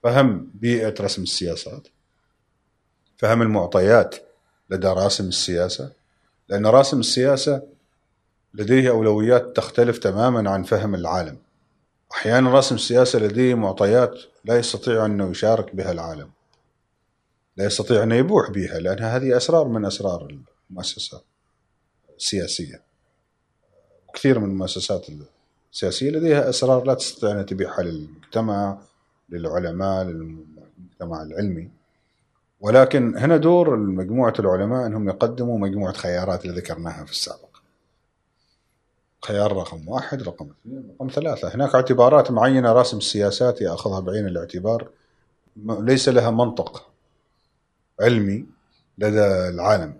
[0.03, 1.87] فهم بيئة رسم السياسات.
[3.17, 4.15] فهم المعطيات.
[4.69, 5.91] لدى راسم السياسة
[6.49, 7.61] لأن راسم السياسة
[8.53, 11.37] لديه أولويات تختلف تماما عن فهم العالم.
[12.11, 14.15] أحيانا راسم السياسة لديه معطيات
[14.45, 16.29] لا يستطيع أنه يشارك بها العالم.
[17.57, 20.37] لا يستطيع أن يبوح بها لأنها هذه أسرار من أسرار
[20.69, 21.21] المؤسسة
[22.17, 22.81] السياسية.
[24.13, 25.07] كثير من المؤسسات
[25.73, 28.77] السياسية لديها أسرار لا تستطيع أن تبيعها للمجتمع
[29.29, 31.76] للعلماء للمجتمع العلمي.
[32.59, 37.57] ولكن هنا دور مجموعة العلماء أنهم يقدموا مجموعة خيارات اللي ذكرناها في السابق.
[39.25, 41.55] خيار رقم واحد رقم اثنين رقم ثلاثة.
[41.55, 44.89] هناك اعتبارات معينة راسم السياسات يأخذها بعين الاعتبار.
[45.65, 46.89] ليس لها منطق
[48.01, 48.45] علمي
[48.97, 49.97] لدى العالم.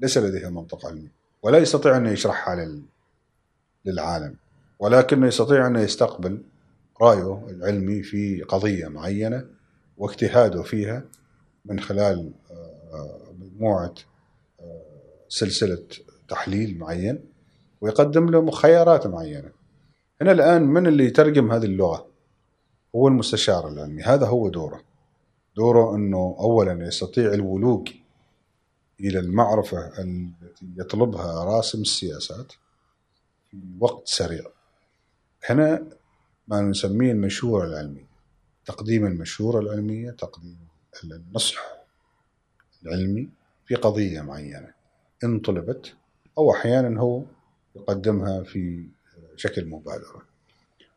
[0.00, 1.08] ليس لديها منطق علمي.
[1.42, 2.82] ولا يستطيع أن يشرحها
[3.84, 4.36] للعالم.
[4.78, 6.42] ولكنه يستطيع أن يستقبل
[7.00, 9.46] رأيه العلمي في قضية معينة
[9.98, 11.02] واجتهاده فيها.
[11.64, 13.94] من خلال آه، مجموعة
[14.60, 14.82] آه،
[15.28, 15.86] سلسلة
[16.28, 17.24] تحليل معين
[17.80, 19.52] ويقدم له خيارات معينة.
[20.20, 22.06] هنا الآن من اللي يترجم هذه اللغة؟
[22.96, 24.02] هو المستشار العلمي.
[24.02, 24.80] هذا هو دوره.
[25.56, 27.88] دوره أنه أولا يستطيع الولوج
[29.00, 32.52] إلى المعرفة التي يطلبها راسم السياسات
[33.50, 34.44] في وقت سريع.
[35.48, 35.86] هنا
[36.48, 38.06] ما نسميه المشورة العلمية
[38.66, 40.71] تقديم المشورة العلمية تقديم
[41.04, 41.82] النصح
[42.82, 43.28] العلمي
[43.66, 44.74] في قضية معينة
[45.24, 45.94] إن طلبت
[46.38, 47.22] أو أحيانا هو
[47.76, 48.86] يقدمها في
[49.36, 50.22] شكل مبادرة.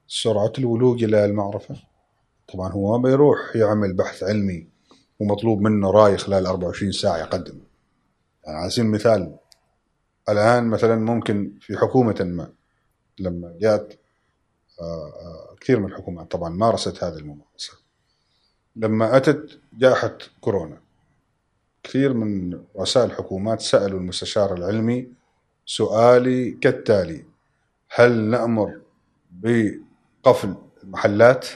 [0.08, 1.76] سرعة الولوج إلى المعرفة.
[2.54, 4.68] طبعا هو ما بيروح يعمل بحث علمي
[5.20, 7.60] ومطلوب منه راي خلال 24 ساعة يقدم.
[8.46, 9.38] يعني على سبيل المثال
[10.30, 12.52] الآن مثلا ممكن في حكومة ما
[13.20, 14.00] لما جاءت
[14.82, 17.85] آه، آه، كثير من الحكومات طبعا مارست هذه الممارسة.
[18.76, 20.78] لما أتت جائحة كورونا.
[21.84, 25.08] كثير من رؤساء الحكومات سألوا المستشار العلمي
[25.66, 27.26] سؤالي كالتالي
[27.90, 28.82] هل نأمر
[29.32, 31.48] بقفل المحلات؟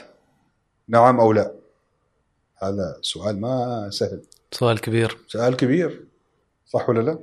[0.88, 1.54] نعم أو لا؟
[2.62, 4.22] هذا سؤال ما سهل.
[4.52, 5.18] سؤال كبير.
[5.26, 6.04] سؤال كبير.
[6.66, 7.18] صح ولا لا؟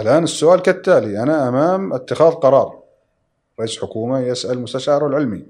[0.00, 2.82] الآن السؤال كالتالي أنا أمام اتخاذ قرار.
[3.60, 5.46] رئيس حكومة يسأل مستشاره العلمي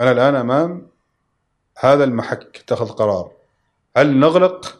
[0.00, 0.86] أنا الآن أمام
[1.80, 3.30] هذا المحك اتخذ قرار.
[3.96, 4.78] هل نغلق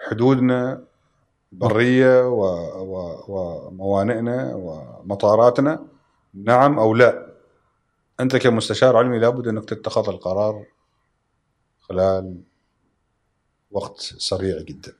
[0.00, 0.84] حدودنا
[1.52, 2.42] برية و...
[2.78, 3.24] و...
[3.28, 5.86] وموانئنا ومطاراتنا؟
[6.34, 7.26] نعم أو لا.
[8.20, 10.64] أنت كمستشار علمي لابد أنك تتخذ القرار
[11.80, 12.40] خلال
[13.70, 14.92] وقت سريع جدا.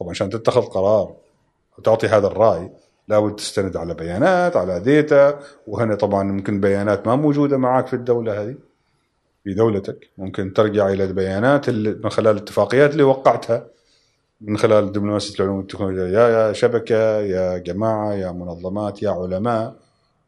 [0.00, 1.16] طبعا عشان تتخذ قرار
[1.78, 2.72] وتعطي هذا الرأي
[3.08, 8.42] لابد تستند على بيانات على ديتا وهنا طبعا ممكن بيانات ما موجودة معك في الدولة
[8.42, 8.73] هذه.
[9.44, 10.10] في دولتك.
[10.18, 13.66] ممكن ترجع إلى البيانات اللي من خلال الاتفاقيات اللي وقعتها
[14.40, 19.76] من خلال دبلوماسية العلوم والتكنولوجيا يا شبكة يا جماعة يا منظمات يا علماء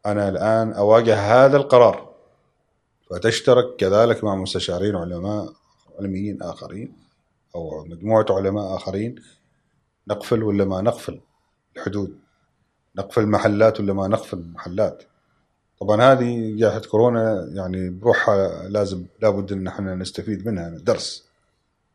[0.05, 2.09] أنا الآن أواجه هذا القرار.
[3.09, 5.53] فتشترك كذلك مع مستشارين علماء
[5.99, 6.93] علميين آخرين
[7.55, 9.15] أو مجموعة علماء آخرين.
[10.07, 11.19] نقفل ولا ما نقفل
[11.75, 12.17] الحدود؟
[12.95, 15.03] نقفل محلات ولا ما نقفل محلات
[15.79, 21.27] طبعا هذه جائحة كورونا يعني بروحها لازم لابد إن إحنا نستفيد منها درس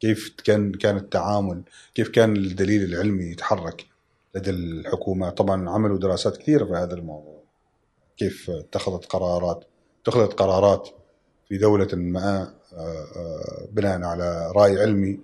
[0.01, 1.63] كيف كان كان التعامل
[1.95, 3.87] كيف كان الدليل العلمي يتحرك
[4.35, 7.43] لدى الحكومة؟ طبعا عملوا دراسات كثيرة في هذا الموضوع.
[8.17, 9.65] كيف اتخذت قرارات؟
[10.03, 10.89] اتخذت قرارات
[11.49, 15.21] في دولة ما آه، آه، بناء على رأي علمي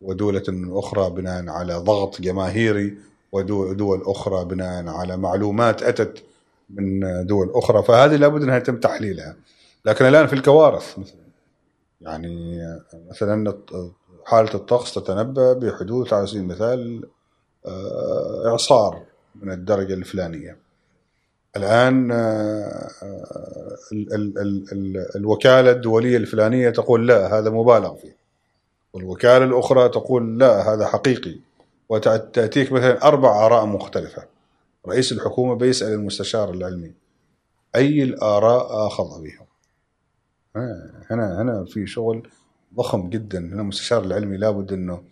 [0.00, 0.42] ودولة
[0.78, 2.98] أخرى بناء على ضغط جماهيري
[3.32, 6.24] ودول أخرى بناء على معلومات أتت
[6.70, 9.36] من دول أخرى فهذه لابد أنها يتم تحليلها.
[9.84, 11.22] لكن الآن في الكوارث مثلا
[12.00, 12.58] يعني
[13.10, 13.54] مثلا
[14.24, 17.04] حالة الطقس تتنبأ بحدوث على سبيل المثال
[17.66, 19.02] آه، إعصار
[19.34, 20.56] من الدرجة الفلانية.
[21.56, 22.88] الآن آه،
[23.92, 28.16] ال ال ال ال الوكالة الدولية الفلانية تقول لا هذا مبالغ فيه.
[28.92, 31.36] والوكالة الأخرى تقول لا هذا حقيقي.
[31.88, 34.22] وتأتيك مثلا أربع آراء مختلفة.
[34.86, 36.94] رئيس الحكومة بيسأل المستشار العلمي
[37.76, 39.46] أي الآراء أخذ بها؟
[41.10, 42.28] هنا هنا في شغل
[42.74, 43.38] ضخم جدا.
[43.38, 45.04] هنا المستشار العلمي لابد أنه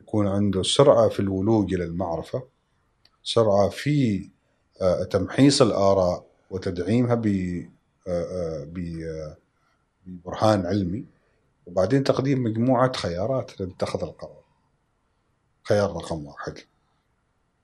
[0.00, 2.42] يكون عنده سرعة في الولوج إلى المعرفة
[3.22, 4.28] سرعة في
[4.80, 7.68] آه، تمحيص الآراء وتدعيمها آه،
[8.08, 8.68] آه،
[10.06, 11.04] ببرهان علمي.
[11.66, 14.42] وبعدين تقديم مجموعة خيارات لاتخاذ القرار.
[15.62, 16.58] خيار رقم واحد.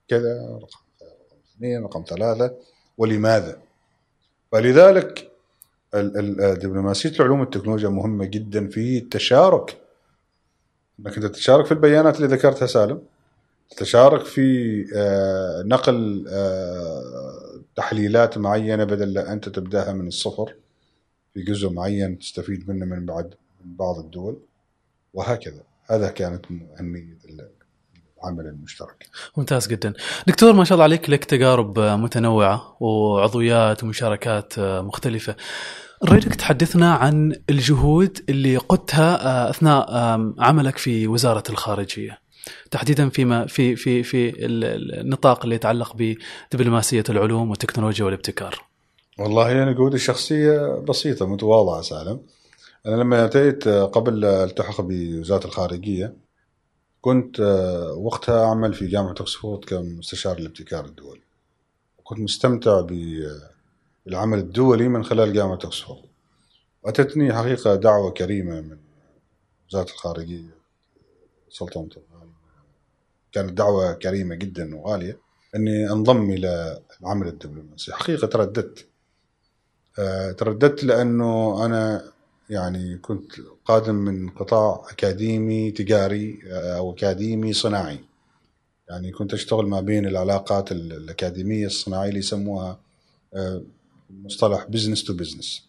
[0.09, 0.84] كذا رقم
[1.57, 2.55] اثنين رقم ثلاثة.
[2.99, 3.59] ولماذا؟
[4.53, 5.31] فلذلك
[6.63, 9.81] دبلوماسية العلوم والتكنولوجيا مهمة جدا في التشارك.
[11.01, 13.03] انك انت تتشارك في البيانات اللي ذكرتها سالم.
[13.77, 20.55] تشارك في آه، نقل آه، تحليلات معينة بدل لا أنت تبدأها من الصفر.
[21.35, 23.35] في جزء معين تستفيد منه من بعد
[23.65, 24.39] من بعض الدول.
[25.15, 25.63] وهكذا.
[25.91, 26.47] هذا كانت
[26.79, 27.19] أهمية
[28.25, 29.07] العمل المشترك
[29.37, 29.93] ممتاز جدا
[30.27, 35.37] دكتور ما شاء الله عليك لك تجارب متنوعة وعضويات ومشاركات مختلفة
[36.05, 39.87] نريدك تحدثنا عن الجهود اللي قدتها أثناء
[40.39, 42.19] عملك في وزارة الخارجية
[42.71, 45.97] تحديدا فيما في في في النطاق اللي يتعلق
[46.53, 48.65] بدبلوماسية العلوم والتكنولوجيا والابتكار.
[49.19, 52.21] والله أنا يعني جهودي الشخصية بسيطة متواضعة سالم.
[52.87, 56.24] أنا لما أتيت قبل التحق بوزارة الخارجية
[57.05, 57.41] كنت
[57.97, 61.21] وقتها أعمل في جامعة اوكسفورد كمستشار الابتكار الدولي.
[61.99, 66.05] وكنت مستمتع بالعمل الدولي من خلال جامعة اوكسفورد.
[66.83, 68.79] واتتني حقيقة دعوة كريمة من
[69.69, 70.55] وزارة الخارجية
[71.49, 71.89] سلطنة
[73.33, 75.19] كانت دعوة كريمة جدا وغالية
[75.55, 78.87] أني أنضم إلى العمل الدبلوماسي حقيقة ترددت
[79.99, 82.14] أه ترددت لأنه أنا
[82.51, 83.33] يعني كنت
[83.65, 87.99] قادم من قطاع أكاديمي تجاري آه، أو أكاديمي صناعي.
[88.91, 92.79] يعني كنت أشتغل ما بين العلاقات ال- الأكاديمية الصناعية اللي يسموها
[93.35, 93.63] آه،
[94.11, 95.63] مصطلح business to business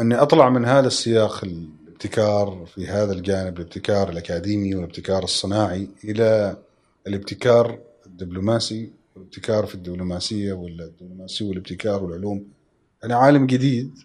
[0.00, 6.56] إني أطلع من هذا السياق الابتكار في هذا الجانب الابتكار الأكاديمي والابتكار الصناعي إلى
[7.06, 12.48] الابتكار الدبلوماسي والابتكار في الدبلوماسية والدبلوماسية والابتكار والعلوم.
[13.02, 13.98] يعني عالم جديد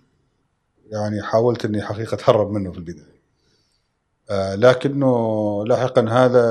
[0.93, 3.13] يعني حاولت إني حقيقة أتهرب منه في البداية.
[4.29, 6.43] آه لكنه لاحقا هذا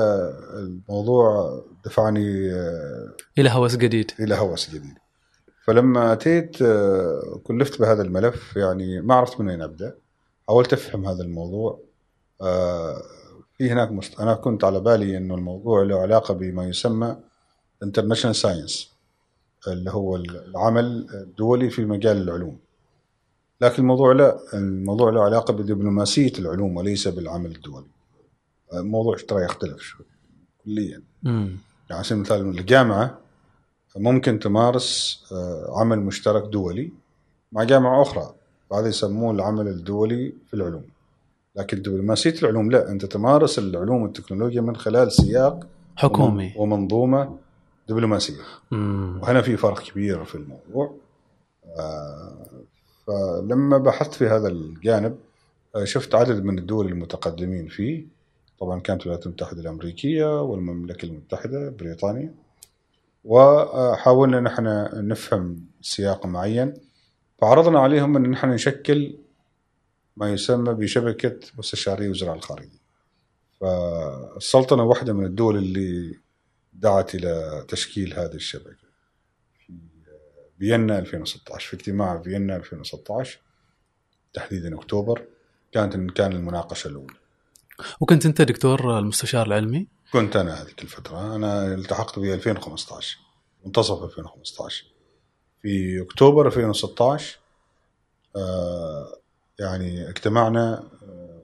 [0.53, 1.51] الموضوع
[1.85, 4.11] دفعني آه إلى هوس جديد.
[4.19, 4.93] إلى هوس جديد.
[5.65, 9.95] فلما أتيت آه، كلفت بهذا الملف يعني ما عرفت من وين أبدأ.
[10.47, 11.79] حاولت أفهم هذا الموضوع.
[13.57, 14.19] في هناك مست...
[14.19, 17.17] أنا كنت على بالي إنه الموضوع له علاقة بما يسمى
[17.83, 18.91] international science
[19.67, 22.59] اللي هو العمل الدولي في مجال العلوم.
[23.63, 27.87] لكن الموضوع لا الموضوع له علاقة بدبلوماسيه العلوم وليس بالعمل الدولي.
[28.73, 30.05] الموضوع ترى يختلف شوي
[30.65, 31.01] كليا.
[31.23, 31.57] يعني
[31.91, 33.17] على سبيل المثال الجامعة
[33.97, 36.91] ممكن تمارس آه، عمل مشترك دولي
[37.51, 38.33] مع جامعة أخرى.
[38.69, 40.83] وهذا يسموه العمل الدولي في العلوم.
[41.55, 46.53] لكن دبلوماسية العلوم لا أنت تمارس العلوم والتكنولوجيا من خلال سياق حكومي.
[46.57, 47.37] ومنظومة
[47.89, 48.41] دبلوماسية.
[48.73, 50.95] امم وهنا في فرق كبير في الموضوع.
[51.65, 52.45] آه،
[53.07, 55.17] فلما بحثت في هذا الجانب
[55.75, 58.05] آه، شفت عدد من الدول المتقدمين فيه.
[58.59, 62.33] طبعا كانت الولايات المتحدة الأمريكية والمملكة المتحدة بريطانيا.
[63.23, 66.73] وحاولنا نحن نفهم سياق معين.
[67.41, 69.17] فعرضنا عليهم أن نحن نشكل
[70.17, 72.83] ما يسمى بشبكة مستشاري وزراء الخارجية.
[73.61, 76.19] فالسلطنة واحدة من الدول اللي
[76.73, 78.82] دعت إلى تشكيل هذه الشبكة.
[80.63, 83.39] فيينا 2016 في اجتماع فيينا 2016
[84.33, 85.25] تحديدا أكتوبر
[85.71, 87.13] كانت كان المناقشة الأولى.
[87.99, 91.35] وكنت أنت دكتور المستشار العلمي؟ كنت أنا هذيك الفترة.
[91.35, 93.17] أنا التحقت في 2015
[93.65, 94.85] منتصف 2015
[95.61, 97.39] في أكتوبر 2016
[98.35, 99.17] آه
[99.59, 101.41] يعني اجتمعنا آه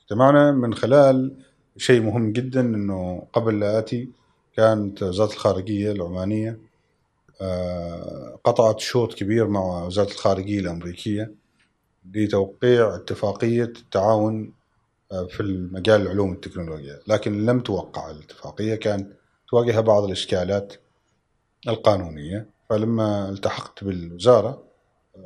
[0.00, 1.36] اجتمعنا من خلال
[1.76, 4.10] شيء مهم جدا إنه قبل لا آتي
[4.56, 6.67] كانت وزاره الخارجية العمانية.
[8.44, 11.34] قطعت شوط كبير مع وزارة الخارجية الأمريكية
[12.14, 14.52] لتوقيع اتفاقية التعاون
[15.28, 17.00] في المجال العلوم والتكنولوجيا.
[17.06, 19.12] لكن لم توقع الاتفاقية كان
[19.50, 20.72] تواجه بعض الإشكالات
[21.68, 22.58] القانونية.
[22.70, 24.62] فلما التحقت بالوزارة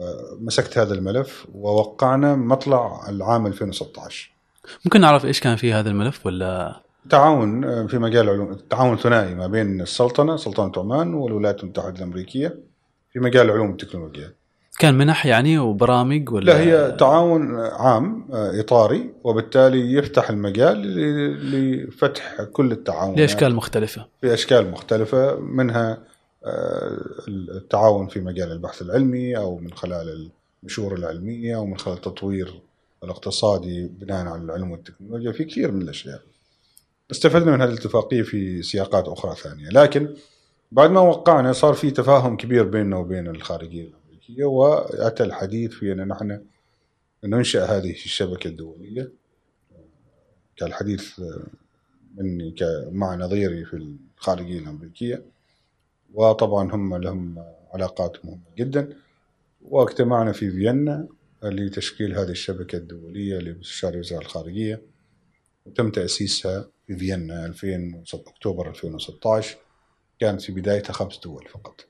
[0.00, 4.32] آه، مسكت هذا الملف ووقعنا مطلع العام 2016
[4.84, 9.34] ممكن نعرف إيش كان في هذا الملف ولا تعاون آه، في مجال العلوم تعاون ثنائي
[9.34, 12.58] ما بين السلطنة سلطنة عمان والولايات المتحدة الأمريكية
[13.12, 14.32] في مجال العلوم والتكنولوجيا
[14.78, 20.82] كان منح يعني وبرامج ولا؟ لا هي تعاون عام آه، إطاري وبالتالي يفتح المجال
[21.50, 24.06] لفتح كل التعاون لأشكال مختلفة.
[24.20, 25.98] في اشكال مختلفة منها
[26.44, 26.98] آه،
[27.28, 30.30] التعاون في مجال البحث العلمي أو من خلال
[30.62, 32.60] المشور العلمية أو من خلال التطوير
[33.04, 36.20] الاقتصادي بناء على العلم والتكنولوجيا في كثير من الأشياء.
[37.12, 40.14] استفدنا من هذه الاتفاقية في سياقات أخرى ثانية، لكن
[40.72, 46.08] بعد ما وقعنا صار في تفاهم كبير بيننا وبين الخارجية الأمريكية وأتى الحديث في أن
[46.08, 46.40] نحن
[47.24, 49.12] ننشأ هذه الشبكة الدولية.
[50.56, 51.46] كان الحديث آه،
[52.16, 52.54] مني
[52.90, 55.22] مع نظيري في الخارجية الأمريكية.
[56.14, 57.44] وطبعا هم لهم
[57.74, 58.96] علاقات مهمة جدا.
[59.62, 61.08] واجتمعنا في فيينا
[61.42, 64.91] لتشكيل هذه الشبكة الدولية لمستشار وزراء الخارجية.
[65.66, 69.56] وتم تأسيسها في فيينا 2000 أكتوبر 2016
[70.20, 71.86] كانت في بدايتها خمس دول فقط.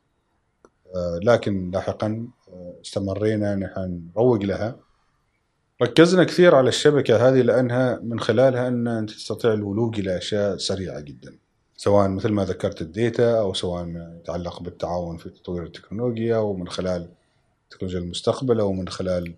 [0.94, 4.76] آه، لكن لاحقا آه، استمرينا نحن نروج لها.
[5.82, 11.38] ركزنا كثير على الشبكة هذه لأنها من خلالها أن تستطيع الولوج إلى أشياء سريعة جدا.
[11.76, 13.88] سواء مثل ما ذكرت الديتا أو سواء
[14.20, 17.08] يتعلق بالتعاون في تطوير التكنولوجيا أو من خلال
[17.70, 19.34] تكنولوجيا المستقبل أو من خلال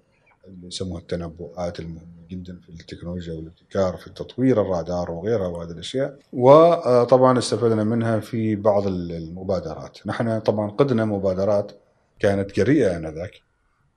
[0.48, 2.23] اللي يسموها التنبؤات المهمة.
[2.34, 6.18] جدا في التكنولوجيا والابتكار في التطوير الرادار وغيرها وهذه الأشياء.
[6.32, 9.98] وطبعا استفدنا منها في بعض المبادرات.
[10.06, 11.72] نحن طبعا قدنا مبادرات
[12.18, 13.42] كانت جريئة آنذاك.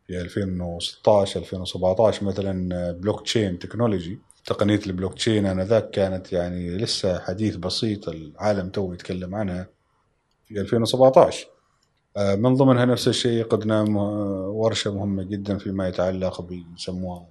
[0.07, 8.09] في 2016 2017 مثلا blockchain technology تقنية البلوك تشين آنذاك كانت يعني لسه حديث بسيط
[8.09, 9.67] العالم تو يتكلم عنها.
[10.47, 11.47] في 2017
[12.17, 13.81] آه، من ضمنها نفس الشيء قدنا
[14.49, 17.25] ورشة مهمة جدا فيما يتعلق بيسموها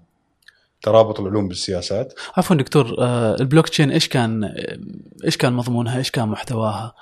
[0.83, 2.15] ترابط العلوم بالسياسات.
[2.37, 4.45] عفوا دكتور آه، البلوك تشين إيش كان
[5.25, 6.95] إيش كان مضمونها؟ إيش كان محتواها؟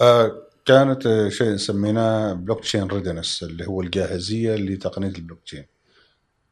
[0.00, 0.32] آه،
[0.64, 5.64] كانت آه، شيء سميناه blockchain readiness اللي هو الجاهزية لتقنية البلوك تشين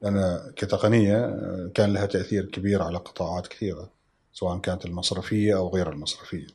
[0.02, 1.36] لأن كتقنية
[1.74, 3.90] كان لها تأثير كبير على قطاعات كثيرة
[4.32, 6.46] سواء كانت المصرفية أو غير المصرفية.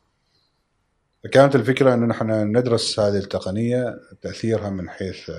[1.24, 5.32] فكانت الفكرة أن نحن ندرس هذه التقنية تأثيرها من حيث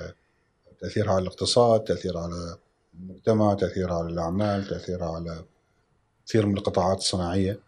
[0.81, 2.57] تأثيرها على الاقتصاد تأثيرها على
[2.99, 5.43] المجتمع تأثيرها على الأعمال تأثيرها على
[6.27, 7.59] كثير من القطاعات الصناعية.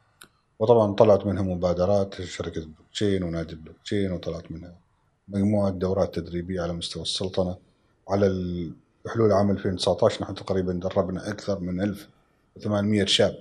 [0.59, 4.75] وطبعا طلعت منها مبادرات شركة بلوكتشين ونادي بلوكتشين وطلعت منها
[5.27, 7.57] مجموعة دورات تدريبية على مستوى السلطنة.
[8.09, 8.27] على
[9.05, 13.35] بحلول عام 2019 نحن تقريبا دربنا أكثر من 1800 شاب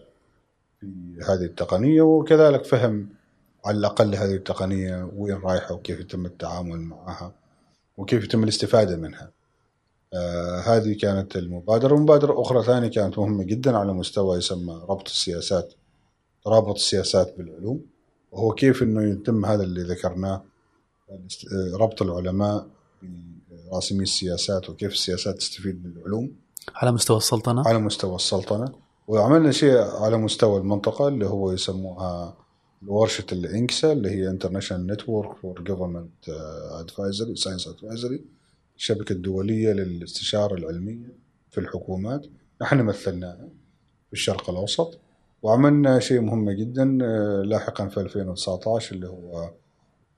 [0.81, 0.87] في
[1.29, 2.03] هذه التقنية.
[2.03, 3.09] وكذلك فهم
[3.65, 7.33] على الأقل هذه التقنية وين رايحة وكيف يتم التعامل معها
[7.97, 9.34] وكيف يتم الاستفادة منها.
[10.15, 11.95] آه هذه كانت المبادرة.
[11.95, 15.75] ومبادرة أخرى ثانية كانت مهمة جدا على مستوى يسمى ربط السياسات
[16.47, 17.81] رابط السياسات بالعلوم
[18.33, 20.45] وهو كيف أنه يتم هذا اللي ذكرناه
[21.75, 22.67] ربط العلماء
[23.51, 26.33] براسمي السياسات وكيف السياسات تستفيد من العلوم.
[26.75, 28.73] على مستوى السلطنة؟ على مستوى السلطنة.
[29.09, 32.37] وعملنا شيء على مستوى المنطقة اللي هو يسموها
[32.87, 36.31] ورشة الإنكسا اللي هي International Network for Government
[36.83, 38.21] Advisory Science Advisory.
[38.77, 41.13] الشبكة الدولية للاستشارة العلمية
[41.51, 42.27] في الحكومات.
[42.63, 43.49] نحن مثلناها
[44.07, 44.99] في الشرق الأوسط
[45.43, 46.85] وعملنا شيء مهم جدا
[47.45, 49.51] لاحقا في 2019 اللي هو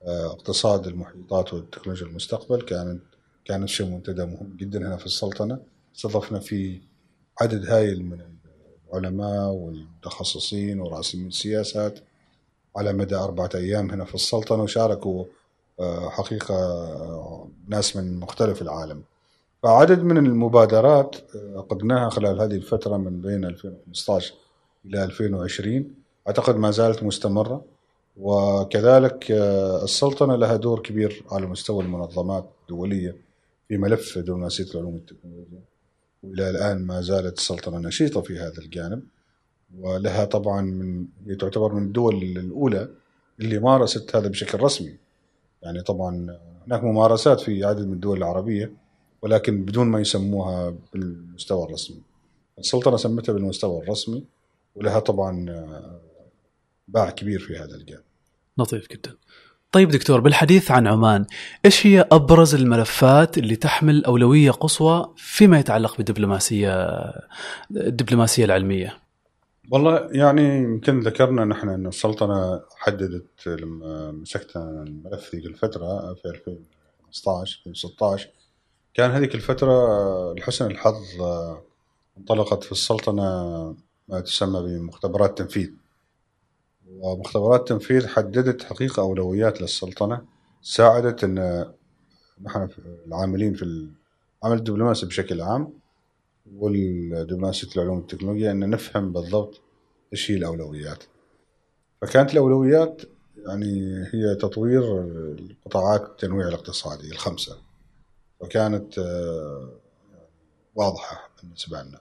[0.03, 2.61] اقتصاد المحيطات والتكنولوجيا المستقبل.
[2.61, 3.01] كانت
[3.45, 5.59] كانت شيء منتدى مهم جدا هنا في السلطنة.
[5.95, 6.81] استضفنا فيه
[7.41, 8.21] عدد هائل من
[8.93, 11.99] العلماء والمتخصصين ورأسمين السياسات
[12.75, 15.25] على مدى أربعة أيام هنا في السلطنة وشاركوا
[16.09, 16.57] حقيقة
[17.67, 19.03] ناس من مختلف العالم.
[19.63, 24.33] فعدد من المبادرات عقدناها خلال هذه الفترة من بين 2015
[24.85, 25.95] إلى 2020
[26.27, 27.65] أعتقد ما زالت مستمرة.
[28.17, 29.31] وكذلك
[29.83, 33.15] السلطنة لها دور كبير على مستوى المنظمات الدولية
[33.67, 35.61] في ملف دبلوماسية العلوم والتكنولوجيا.
[36.23, 39.03] وإلى الآن ما زالت السلطنة نشيطة في هذا الجانب.
[39.79, 42.89] ولها طبعا من تعتبر من الدول الأولى
[43.39, 45.06] اللي مارست هذا بشكل رسمي.
[45.63, 46.37] يعني طبعا
[46.67, 48.71] هناك ممارسات في عدد من الدول العربية
[49.21, 52.01] ولكن بدون ما يسموها بالمستوى الرسمي.
[52.59, 54.23] السلطنة سمتها بالمستوى الرسمي
[54.75, 55.45] ولها طبعا
[56.87, 58.03] باع كبير في هذا الجانب.
[58.57, 59.15] لطيف جدا.
[59.71, 61.25] طيب دكتور بالحديث عن عمان
[61.65, 66.85] إيش هي أبرز الملفات اللي تحمل أولوية قصوى فيما يتعلق بالدبلوماسيه
[67.71, 69.06] الدبلوماسية العلمية؟
[69.71, 77.61] والله يعني يمكن ذكرنا نحن ان السلطنة حددت لما مسكنا الملف ذيك الفترة في 2015
[77.67, 78.29] 2016
[78.93, 79.73] كان هذيك الفترة
[80.33, 80.95] لحسن الحظ
[82.17, 83.23] انطلقت في السلطنة
[84.07, 85.69] ما تسمى بمختبرات تنفيذ.
[86.99, 90.21] ومختبرات التنفيذ حددت حقيقة أولويات للسلطنة
[90.61, 91.65] ساعدت أن
[92.41, 92.67] نحن
[93.07, 95.73] العاملين في العمل الدبلوماسي بشكل عام.
[96.55, 99.61] والدبلوماسية العلوم والتكنولوجيا أن نفهم بالضبط
[100.13, 101.03] إيش هي الأولويات.
[102.01, 103.01] فكانت الأولويات
[103.47, 107.57] يعني هي تطوير القطاعات التنويع الاقتصادي الخمسة.
[108.39, 108.97] وكانت
[110.75, 111.99] واضحة بالنسبة لنا.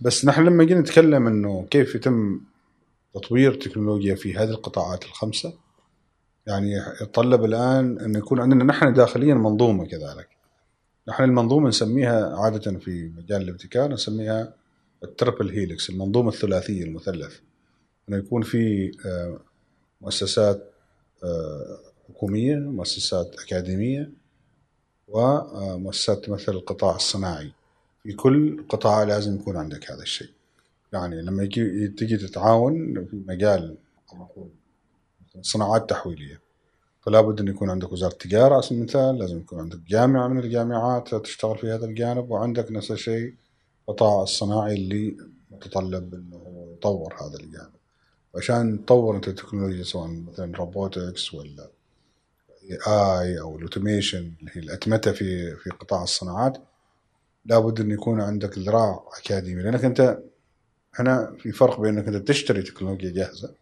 [0.00, 2.40] بس نحن لما جينا نتكلم إنه كيف يتم
[3.14, 5.52] تطوير تكنولوجيا في هذه القطاعات الخمسة
[6.46, 10.35] يعني يتطلب الآن أن يكون عندنا نحن داخليا منظومة كذلك.
[11.08, 14.54] نحن المنظومة نسميها عادة في مجال الابتكار نسميها
[15.04, 17.38] التربل هيلكس المنظومة الثلاثية المثلث.
[18.08, 18.92] أنه يكون في
[20.00, 20.72] مؤسسات
[22.08, 24.10] حكومية مؤسسات أكاديمية
[25.08, 27.52] ومؤسسات تمثل القطاع الصناعي.
[28.02, 30.30] في كل قطاع لازم يكون عندك هذا الشيء.
[30.92, 31.44] يعني لما
[31.96, 33.76] تجي تتعاون في مجال
[35.40, 36.45] صناعات تحويلية.
[37.06, 40.38] فلا بد أن يكون عندك وزارة التجاره على سبيل المثال لازم يكون عندك جامعة من
[40.38, 43.34] الجامعات تشتغل في هذا الجانب وعندك نفس الشيء
[43.88, 45.16] القطاع الصناعي اللي
[45.50, 47.70] متطلب إنه يطور هذا الجانب.
[48.36, 51.68] عشان تطور أنت التكنولوجيا سواء مثلا robotics ولا
[52.86, 56.58] AI أو ال automation اللي هي الأتمتة في في قطاع الصناعات
[57.44, 59.62] لابد أن يكون عندك ذراع أكاديمي.
[59.62, 60.18] لأنك أنت
[60.94, 63.54] هنا في فرق بين أنك أنت تشتري تكنولوجيا جاهزة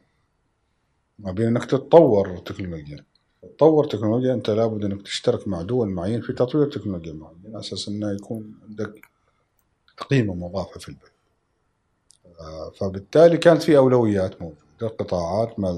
[1.18, 3.04] ما بين أنك تتطور تكنولوجيا.
[3.56, 7.88] تطور تكنولوجيا أنت لابد أنك تشترك مع دول معين في تطوير تكنولوجيا معينه على أساس
[7.88, 9.00] انه يكون عندك
[10.10, 11.14] قيمه مضافه في البلد
[12.74, 15.72] فبالتالي كانت في أولويات موجودة قطاعات ما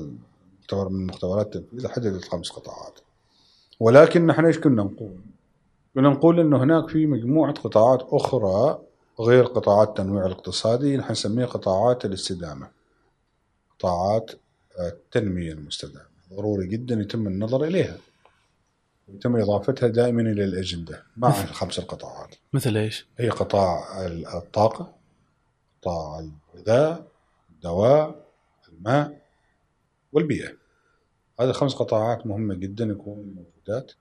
[0.73, 3.01] من مختبرات التنفيذ حددت خمس قطاعات.
[3.81, 5.17] ولكن نحن إيش كنا نقول؟
[5.95, 8.79] كنا نقول إنه هناك في مجموعة قطاعات أخرى
[9.21, 12.69] غير قطاعات التنويع الاقتصادي نحن نسميها قطاعات الاستدامة
[13.79, 14.31] قطاعات
[14.79, 16.16] التنمية المستدامة.
[16.33, 17.97] ضروري جدا يتم النظر إليها.
[19.09, 22.35] ويتم إضافتها دائما إلى الأجندة مع الخمس القطاعات.
[22.53, 24.93] مثل إيش؟ هي قطاع الطاقة
[25.81, 27.07] قطاع الغذاء
[27.51, 28.27] الدواء
[28.69, 29.21] الماء
[30.13, 30.53] والبيئة.
[31.41, 33.93] هذه خمس قطاعات مهمة جدا يكونوا موجودات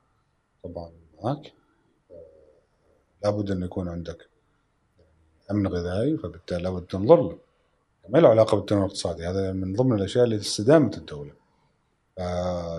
[0.64, 0.92] طبعا
[1.24, 1.54] معك
[3.24, 4.30] لابد أن يكون عندك
[5.52, 7.38] أمن غذائي فبالتالي لابد تنظر له.
[8.10, 11.32] ما له علاقة بالتنميه الاقتصادي هذا من ضمن الأشياء اللي استدامه الدولة.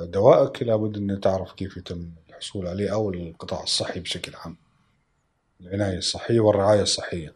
[0.03, 4.57] دوائك لابد أن تعرف كيف يتم الحصول عليه أو القطاع الصحي بشكل عام.
[5.61, 7.33] العناية الصحية والرعاية الصحية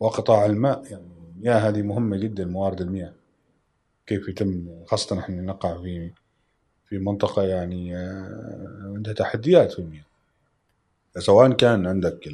[0.00, 0.84] وقطاع الماء.
[0.90, 1.06] يعني
[1.36, 3.12] المياه هذه مهمة جدا موارد المياه.
[4.06, 6.12] كيف يتم خاصة نحن نقع في
[6.88, 10.04] في منطقة يعني آه، عندها تحديات في المياه.
[11.18, 12.28] سواء كان عندك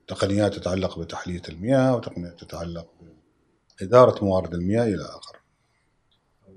[0.00, 2.86] التقنيات تتعلق بتحلية المياه وتقنيات تتعلق
[3.80, 5.41] بإدارة موارد المياه إلى آخره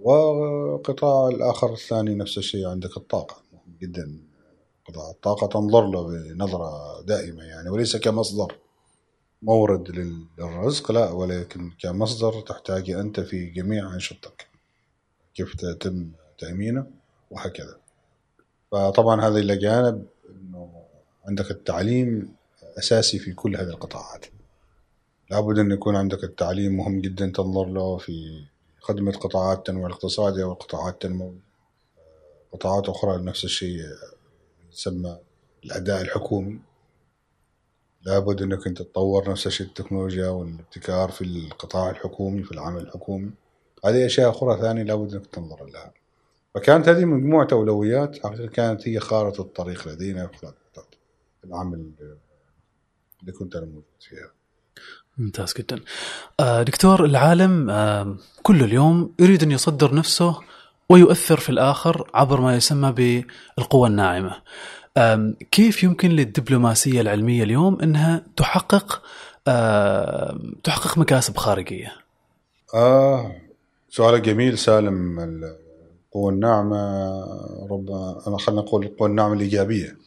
[0.05, 3.41] وقطاع الآخر الثاني نفس الشيء عندك الطاقة.
[3.53, 4.19] مهم جدا
[4.87, 8.55] قطاع الطاقة تنظر له بنظرة دائمة يعني وليس كمصدر
[9.41, 9.89] مورد
[10.39, 14.47] للرزق لا ولكن كمصدر تحتاج أنت في جميع أنشطتك.
[15.35, 16.87] كيف تتم تأمينه
[17.31, 17.77] وهكذا.
[18.71, 20.83] فطبعا هذا إلى جانب أنه
[21.27, 22.35] عندك التعليم
[22.77, 24.25] أساسي في كل هذه القطاعات.
[25.31, 28.45] لابد أن يكون عندك التعليم مهم جدا تنظر له في
[28.88, 31.39] خدمة قطاعات التنمية الاقتصادية والقطاعات التنموية
[32.53, 33.79] قطاعات أخرى نفس الشيء
[34.71, 35.17] يسمى
[35.65, 36.59] الأداء الحكومي.
[38.01, 43.31] لابد أنك أنت تطور نفس الشيء التكنولوجيا والابتكار في القطاع الحكومي في العمل الحكومي.
[43.86, 45.93] هذه أشياء أخرى ثانية لابد أنك تنظر لها.
[46.55, 48.17] فكانت هذه مجموعة أولويات
[48.47, 50.53] كانت هي خارطة الطريق لدينا في
[51.43, 51.91] العمل
[53.21, 54.31] اللي كنت أنا موجود فيها.
[55.18, 55.80] ممتاز جدا.
[56.39, 60.39] آه، دكتور العالم آه، كل اليوم يريد أن يصدر نفسه
[60.89, 64.41] ويؤثر في الآخر عبر ما يسمى بالقوى الناعمة.
[65.51, 69.01] كيف يمكن للدبلوماسية العلمية اليوم أنها تحقق
[70.63, 71.91] تحقق مكاسب خارجية؟
[72.74, 73.32] آه
[73.89, 75.20] سؤال جميل سالم.
[75.20, 77.09] القوى الناعمة
[77.72, 79.97] ربما خلينا نقول القوى الناعمة الإيجابية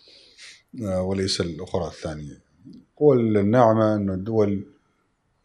[0.82, 2.38] آه، وليس الأخرى الثانية.
[2.92, 4.66] القوى الناعمة أن الدول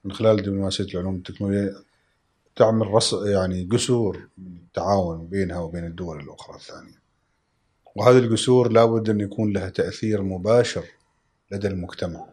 [0.04, 1.76] من خلال دبلوماسية العلوم والتكنولوجيا
[2.56, 7.04] تعمل رص يعني جسور من التعاون بينها وبين الدول الأخرى الثانية.
[7.96, 10.86] وهذه الجسور لابد أن يكون لها تأثير مباشر
[11.52, 12.28] لدى المجتمع.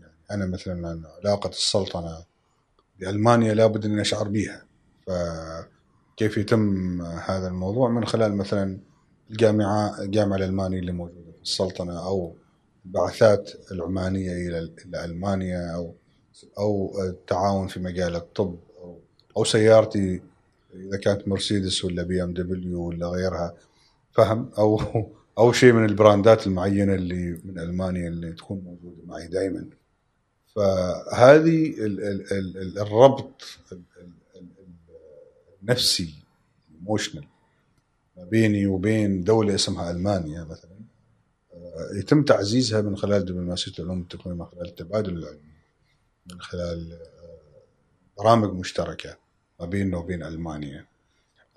[0.00, 2.24] يعني أنا مثلا علاقة السلطنة
[3.00, 4.64] بألمانيا لابد أن أشعر بها
[5.06, 8.78] فكيف يتم هذا الموضوع؟ من خلال مثلا
[9.30, 12.36] الجامعة الجامعة الألمانية اللي موجودة في السلطنة أو
[12.86, 14.70] البعثات العمانية إلى
[15.04, 15.94] ألمانيا أو
[16.58, 18.56] أو التعاون في مجال الطب
[19.36, 20.22] أو سيارتي
[20.74, 23.54] إذا كانت مرسيدس ولا بي إم دبليو ولا غيرها
[24.12, 24.80] فهم؟ أو
[25.38, 29.66] أو شيء من البراندات المعينة اللي من ألمانيا اللي تكون موجودة معي دائما
[30.54, 31.74] فهذه
[32.76, 33.42] الربط
[35.62, 36.14] النفسي
[36.80, 37.24] ايموشنال
[38.16, 40.78] ما بيني وبين دولة اسمها ألمانيا مثلا.
[41.94, 45.47] يتم تعزيزها من خلال دبلوماسية العلوم والتقنية من خلال التبادل العلمي
[46.32, 49.16] من خلال آه، برامج مشتركة
[49.60, 50.86] ما بيننا وبين ألمانيا.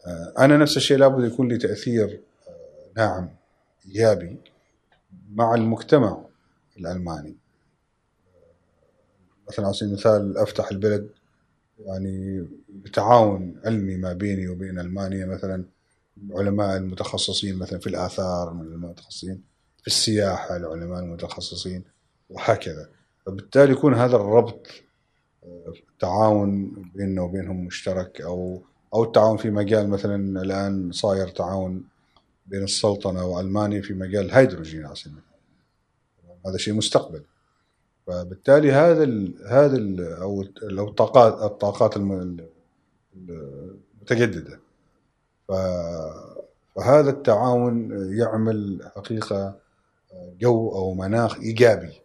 [0.07, 3.29] آه، أنا نفس الشيء لابد يكون لي تأثير آه، ناعم
[3.85, 4.37] إيجابي
[5.31, 6.25] مع المجتمع
[6.77, 7.35] الألماني.
[9.47, 11.09] مثلا على سبيل المثال أفتح البلد
[11.85, 15.65] يعني بتعاون علمي ما بيني وبين ألمانيا مثلا
[16.31, 19.43] علماء المتخصصين مثلا في الآثار من المتخصصين
[19.81, 21.83] في السياحة العلماء المتخصصين
[22.29, 22.89] وهكذا.
[23.25, 24.67] فبالتالي يكون هذا الربط
[25.93, 28.61] التعاون بيننا وبينهم مشترك أو
[28.93, 31.83] أو التعاون في مجال مثلا الآن صاير تعاون
[32.45, 35.21] بين السلطنة وألمانيا في مجال الهيدروجين على سبيل
[36.45, 37.23] هذا شيء مستقبل.
[38.07, 41.97] فبالتالي هذا ال هذا ال أو أو الطاقات الطاقات
[43.17, 44.59] المتجددة.
[45.47, 49.55] فهذا التعاون يعمل حقيقة
[50.39, 52.00] جو أو مناخ إيجابي.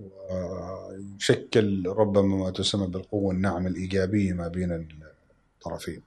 [0.00, 4.88] ويشكل ربما ما تسمى بالقوة الناعمه الإيجابية ما بين
[5.56, 6.02] الطرفين.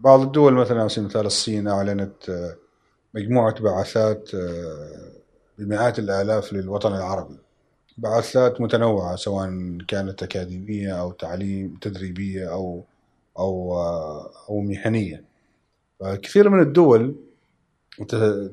[0.00, 2.54] بعض الدول مثلا على سبيل المثال الصين أعلنت
[3.14, 4.30] مجموعة بعثات
[5.58, 7.38] بمئات الآلاف للوطن العربي.
[7.98, 12.84] بعثات متنوعة سواء كانت أكاديمية أو تعليم تدريبية أو
[13.38, 13.80] أو
[14.48, 15.24] أو مهنية.
[16.00, 17.16] فكثير من الدول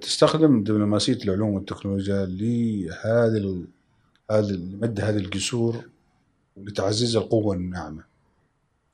[0.02, 3.66] تستخدم دبلوماسية العلوم والتكنولوجيا لهذه
[4.32, 5.76] هذه مد هذه الجسور
[6.58, 8.04] لتعزيز القوة الناعمة.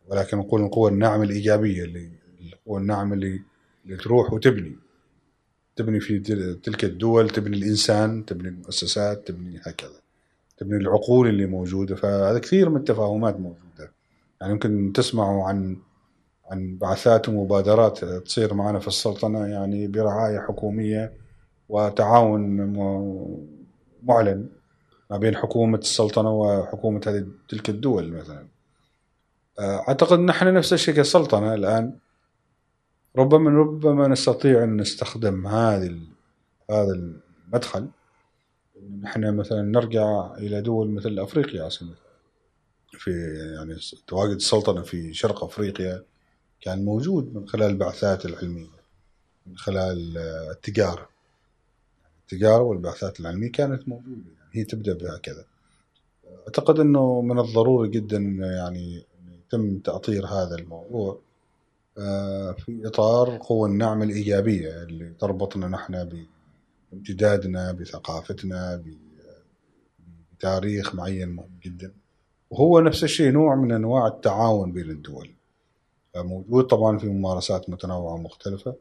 [0.08, 2.10] ولكن نقول القوة الناعمة الإيجابية اللي
[2.54, 3.42] القوة الناعمة اللي
[3.86, 4.76] اللي تروح وتبني.
[5.76, 6.20] تبني في
[6.64, 10.00] تلك الدول تبني الإنسان تبني المؤسسات تبني هكذا.
[10.58, 11.96] تبني العقول اللي موجودة.
[11.96, 13.92] فهذا كثير من التفاهمات موجودة.
[14.42, 15.78] يعني يمكن تسمعوا عن
[16.52, 21.14] عن بعثات ومبادرات تصير معنا في السلطنة يعني برعاية حكومية
[21.70, 22.42] وتعاون
[24.04, 24.50] معلن
[25.12, 28.48] ما بين حكومة السلطنة وحكومة هذه تلك الدول مثلا.
[29.60, 31.94] أعتقد نحن نفس الشيء كسلطنة الآن.
[33.18, 36.00] ربما ربما نستطيع أن نستخدم هذه
[36.72, 37.14] هذا
[37.48, 37.88] المدخل.
[39.02, 41.90] نحن مثلا نرجع إلى دول مثل أفريقيا أصلا.
[42.92, 43.12] في
[43.56, 43.76] يعني
[44.08, 46.04] تواجد السلطنة في شرق أفريقيا.
[46.62, 48.78] كان موجود من خلال البعثات العلمية
[49.48, 50.18] من خلال
[50.52, 51.10] التجارة.
[52.22, 55.46] التجارة والبعثات العلمية كانت موجودة يعني هي تبدأ بهكذا.
[56.48, 59.04] أعتقد إنه من الضروري جدا يعني
[59.48, 61.20] يتم تأطير هذا الموضوع
[61.98, 66.26] آه، في إطار قوى النعم الإيجابية اللي تربطنا نحن
[66.92, 68.84] بامتدادنا بثقافتنا
[70.38, 71.94] بتاريخ معين مهم جدا.
[72.50, 75.37] وهو نفس الشيء نوع من أنواع التعاون بين الدول.
[76.16, 76.68] موجود.
[76.68, 78.76] طبعا في ممارسات متنوعة مختلفه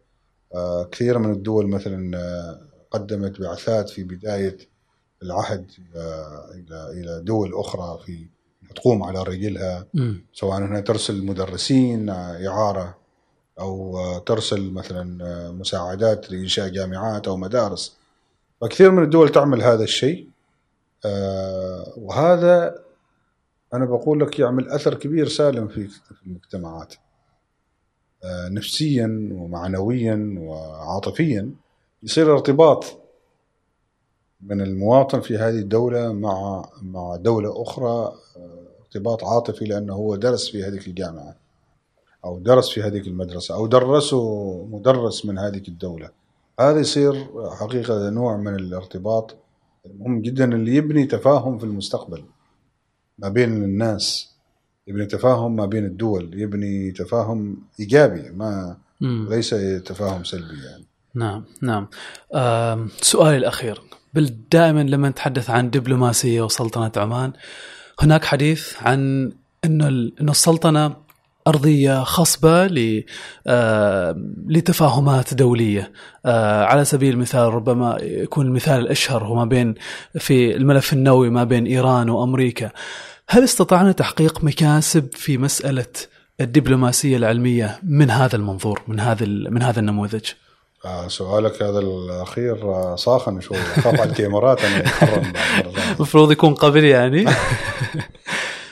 [0.54, 4.58] آه، كثير من الدول مثلا آه، قدمت بعثات في بداية
[5.22, 5.70] العهد
[6.54, 8.26] إلى إلى دول أخرى في
[8.74, 9.86] تقوم على رجلها.
[10.32, 12.96] سواء انها ترسل مدرسين إعارة
[13.60, 17.96] أو ترسل مثلا مساعدات لإنشاء جامعات أو مدارس.
[18.60, 20.28] فكثير من الدول تعمل هذا الشيء.
[21.04, 22.78] آه، وهذا
[23.74, 25.88] أنا بقول لك يعمل اثر كبير سالم في
[26.26, 26.94] المجتمعات.
[26.94, 26.98] آه،
[28.48, 31.50] نفسيا ومعنويا وعاطفيا
[32.02, 32.84] يصير ارتباط
[34.40, 40.50] من المواطن في هذه الدولة مع مع دولة أخرى آه، ارتباط عاطفي لأنه هو درس
[40.50, 41.36] في هذه الجامعة
[42.24, 46.10] أو درس في هذه المدرسة أو درسه مدرس من هذه الدولة.
[46.60, 49.36] هذا يصير حقيقة نوع من الارتباط
[49.86, 52.24] المهم جدا اللي يبني تفاهم في المستقبل
[53.18, 54.35] ما بين الناس.
[54.86, 59.26] يبني تفاهم ما بين الدول يبني تفاهم إيجابي ما مم.
[59.30, 59.50] ليس
[59.84, 60.84] تفاهم سلبي يعني.
[61.14, 61.88] نعم نعم.
[62.34, 63.82] آه سؤالي الأخير.
[64.50, 67.32] دائما لما نتحدث عن دبلوماسية وسلطنة عمان
[68.00, 69.32] هناك حديث عن
[69.64, 69.88] انه
[70.20, 70.96] انه السلطنة
[71.46, 72.68] أرضية خصبة
[73.46, 75.92] آه، لتفاهمات دولية.
[76.26, 79.74] آه، على سبيل المثال ربما يكون المثال الأشهر هو ما بين
[80.18, 82.70] في الملف النووي ما بين إيران وأمريكا.
[83.28, 85.86] هل استطعنا تحقيق مكاسب في مسألة
[86.40, 90.24] الدبلوماسية العلمية من هذا المنظور من هذا من هذا النموذج؟
[90.84, 92.56] آه سؤالك هذا الأخير
[92.96, 93.56] صاخن شوي.
[93.56, 94.84] أخاف على الكاميرات أنا
[95.96, 97.26] المفروض يكون قبل يعني.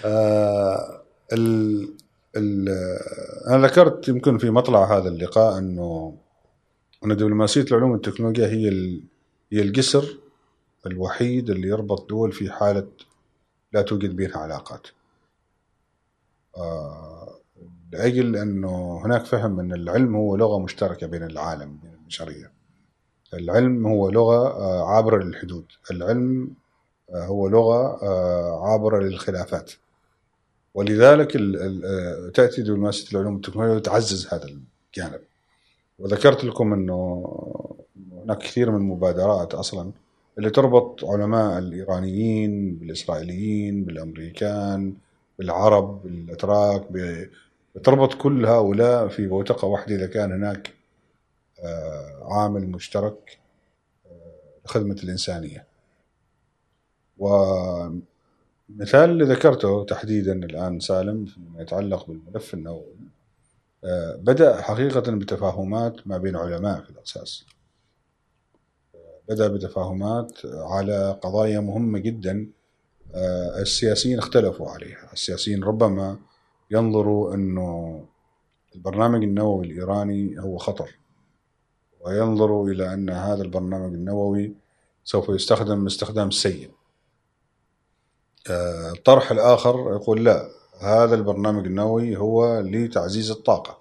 [0.05, 1.01] آه
[3.49, 6.15] أنا ذكرت يمكن في مطلع هذا اللقاء أنه
[7.05, 8.69] أن دبلوماسية العلوم والتكنولوجيا هي
[9.53, 10.19] هي الجسر
[10.87, 12.87] الوحيد اللي يربط دول في حالة
[13.75, 14.87] لا توجد بينها علاقات.
[16.57, 17.39] آه
[17.93, 22.53] لأجل أنه هناك فهم أن العلم هو لغة مشتركة بين العالم بين البشرية.
[23.35, 26.55] العلم هو لغة آه عابرة للحدود، العلم
[27.11, 29.73] آه هو لغة آه عابرة للخلافات.
[30.75, 31.33] ولذلك
[32.35, 35.21] تأتي دبلوماسية العلوم والتكنولوجيا تعزز هذا الجانب
[35.99, 37.25] وذكرت لكم أنه
[38.13, 39.93] هناك كثير من المبادرات أصلا
[40.39, 44.95] اللي تربط علماء الإيرانيين بالإسرائيليين بالأمريكان
[45.39, 46.93] بالعرب بالإتراك
[47.75, 49.95] بتربط كل هؤلاء في بوتقة واحدة.
[49.95, 50.75] إذا كان هناك
[51.61, 53.39] آه، عامل مشترك
[54.07, 55.67] آه، لخدمة الإنسانية.
[57.19, 57.29] و
[58.71, 62.95] المثال اللي ذكرته تحديدا الآن سالم فيما يتعلق بالملف النووي
[63.85, 67.47] آه، بدأ حقيقة بتفاهمات ما بين علماء في الأساس.
[69.29, 72.51] بدأ بتفاهمات على قضايا مهمة جدا
[73.15, 75.13] آه، السياسيين اختلفوا عليها.
[75.13, 76.19] السياسيين ربما
[76.71, 78.05] ينظروا أنه
[78.75, 80.91] البرنامج النووي الإيراني هو خطر
[82.01, 84.55] وينظروا إلى أن هذا البرنامج النووي
[85.05, 86.71] سوف يستخدم استخدام سيء.
[88.97, 90.49] الطرح الآخر يقول لا
[90.81, 93.79] هذا البرنامج النووي هو لتعزيز الطاقة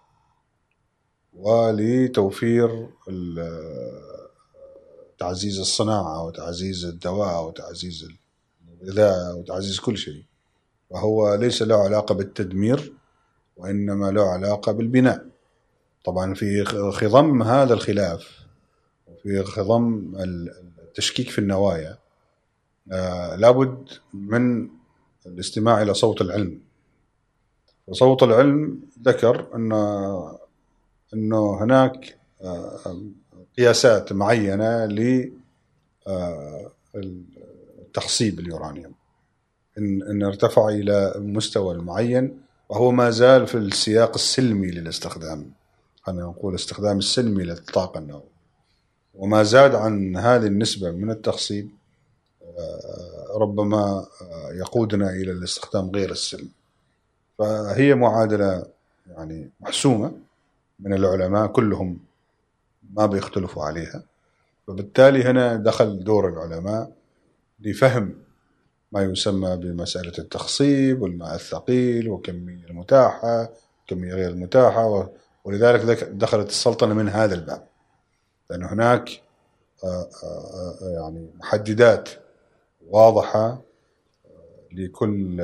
[1.34, 2.90] ولتوفير
[5.24, 8.08] تعزيز الصناعة وتعزيز الدواء وتعزيز
[8.82, 10.24] الغذاء وتعزيز كل شيء.
[10.90, 12.94] وهو ليس له علاقة بالتدمير
[13.58, 15.26] وإنما له علاقة بالبناء.
[16.06, 18.40] طبعا في خضم هذا الخلاف
[19.08, 20.14] وفي خضم
[20.88, 21.98] التشكيك في النوايا
[22.91, 24.70] آه لابد من
[25.26, 26.60] الاستماع إلى صوت العلم.
[27.88, 29.72] وصوت العلم ذكر أن
[31.14, 32.18] أنه هناك
[33.58, 34.86] قياسات معينة
[36.96, 38.94] لتخصيب اليورانيوم.
[39.78, 42.40] إن إن ارتفع إلى مستوى معين
[42.70, 45.52] وهو ما زال في السياق السلمي للاستخدام.
[46.02, 48.34] خلينا نقول استخدام السلمي للطاقه النوويه
[49.16, 51.70] وما زاد عن هذه النسبة من التخصيب
[53.36, 54.06] ربما
[54.52, 56.50] يقودنا إلى الاستخدام غير السلمي
[57.38, 58.66] فهي معادلة
[59.08, 60.12] يعني محسومة
[60.80, 62.00] من العلماء كلهم.
[62.95, 64.03] ما بيختلفوا عليها.
[64.68, 66.91] فبالتالي هنا دخل دور العلماء
[67.60, 68.24] لفهم
[68.91, 73.49] ما يسمى بمسألة التخصيب والماء الثقيل والكمية المتاحة
[73.80, 75.10] والكمية غير المتاحة
[75.44, 77.68] ولذلك دخلت السلطنة من هذا الباب.
[78.49, 79.10] لأن هناك
[79.84, 82.10] آه، آه، آه، يعني محددات
[82.90, 83.61] واضحة
[84.72, 85.38] لكل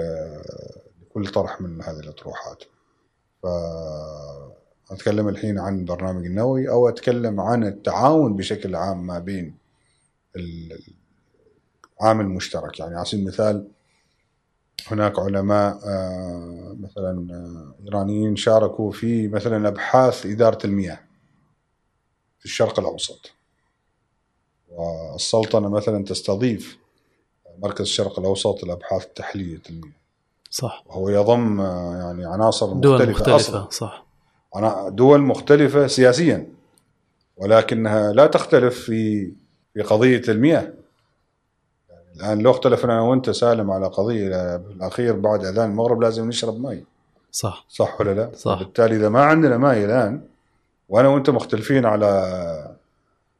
[1.01, 2.63] لكل طرح من هذه الأطروحات.
[4.89, 9.55] فأتكلم الحين عن البرنامج النووي أو أتكلم عن التعاون بشكل عام ما بين
[12.01, 13.67] عامل مشترك يعني على سبيل المثال
[14.87, 20.99] هناك علماء آه، مثلا آه، إيرانيين شاركوا في مثلا أبحاث إدارة المياه
[22.39, 23.31] في الشرق الأوسط.
[24.69, 26.77] والسلطنة مثلا تستضيف
[27.59, 29.93] مركز الشرق الأوسط لأبحاث تحلية المياه.
[30.49, 30.83] صح.
[30.85, 33.69] وهو يضم آه، يعني عناصر دول مختلفة, مختلفة أصلاً.
[33.69, 34.08] صح.
[34.89, 36.47] دول مختلفة سياسيا
[37.37, 39.31] ولكنها لا تختلف في
[39.73, 40.73] في قضية المياه.
[42.15, 46.83] الآن لو اختلفنا أنا وأنت سالم على قضية بالاخير بعد أذان المغرب لازم نشرب ماء
[47.31, 47.65] صح.
[47.69, 48.59] صح ولا لا؟ صح.
[48.59, 50.21] بالتالي إذا ما عندنا ماء الآن
[50.89, 52.75] وأنا وأنت مختلفين على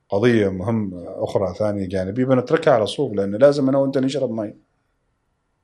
[0.10, 4.56] قضية مهمه أخرى ثانية جانبية بنتركها على صوب لأن لازم أنا وأنت نشرب ماء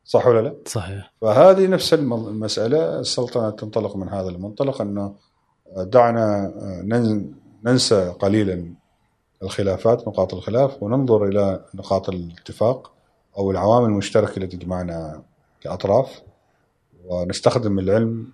[0.05, 1.13] صح ولا لا؟ صحيح.
[1.22, 5.15] فهذه نفس المسألة السلطنة تنطلق من هذا المنطلق أنه
[5.76, 6.53] دعنا
[7.64, 8.73] ننسى قليلا
[9.43, 12.91] الخلافات نقاط الخلاف وننظر إلى نقاط الاتفاق
[13.38, 15.23] أو العوامل المشتركة التي تجمعنا
[15.61, 16.22] كأطراف
[17.06, 18.27] ونستخدم العلم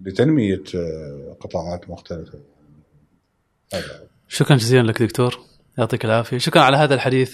[0.00, 2.38] لتنمية آه، قطاعات مختلفة.
[4.28, 5.40] شكرا جزيلا لك دكتور.
[5.78, 6.38] يعطيك العافية.
[6.38, 7.32] شكرا على هذا الحديث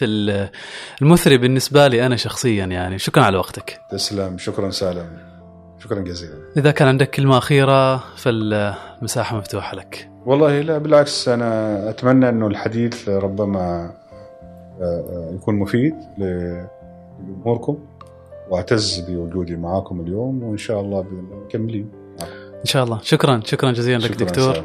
[1.02, 2.98] المثري بالنسبة لي أنا شخصيا يعني.
[2.98, 3.80] شكرا على وقتك.
[3.90, 4.38] تسلم.
[4.38, 5.37] شكرا سالم.
[5.78, 6.34] شكرا جزيلا.
[6.56, 10.08] إذا كان عندك كلمة أخيرة فالمساحة مفتوحة لك.
[10.26, 13.90] والله لا بالعكس أنا أتمنى أنه الحديث ربما
[14.80, 17.78] آه، آه، يكون مفيد لجمهوركم
[18.50, 21.06] وأعتز بوجودي معاكم اليوم وإن شاء الله
[21.44, 21.90] مكملين
[22.58, 22.98] إن شاء الله.
[23.02, 23.40] شكرا.
[23.44, 24.64] شكرا جزيلا لك دكتور.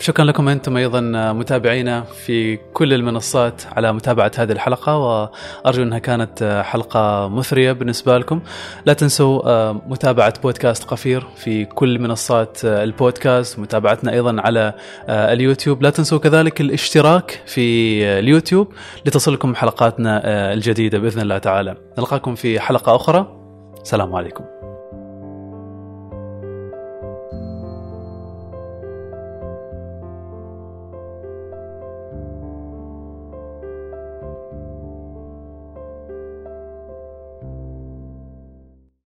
[0.00, 1.00] شكرا لكم أنتم أيضا
[1.32, 8.40] متابعينا في كل المنصات على متابعة هذه الحلقة وأرجو أنها كانت حلقة مثرية بالنسبة لكم.
[8.86, 14.74] لا تنسوا متابعة بودكاست قفير في كل منصات البودكاست متابعتنا أيضا على
[15.08, 15.82] اليوتيوب.
[15.82, 18.72] لا تنسوا كذلك الاشتراك في اليوتيوب
[19.06, 20.22] لتصلكم حلقاتنا
[20.52, 21.76] الجديدة بإذن الله تعالى.
[21.98, 23.26] نلقاكم في حلقة أخرى.
[23.82, 24.57] السلام عليكم.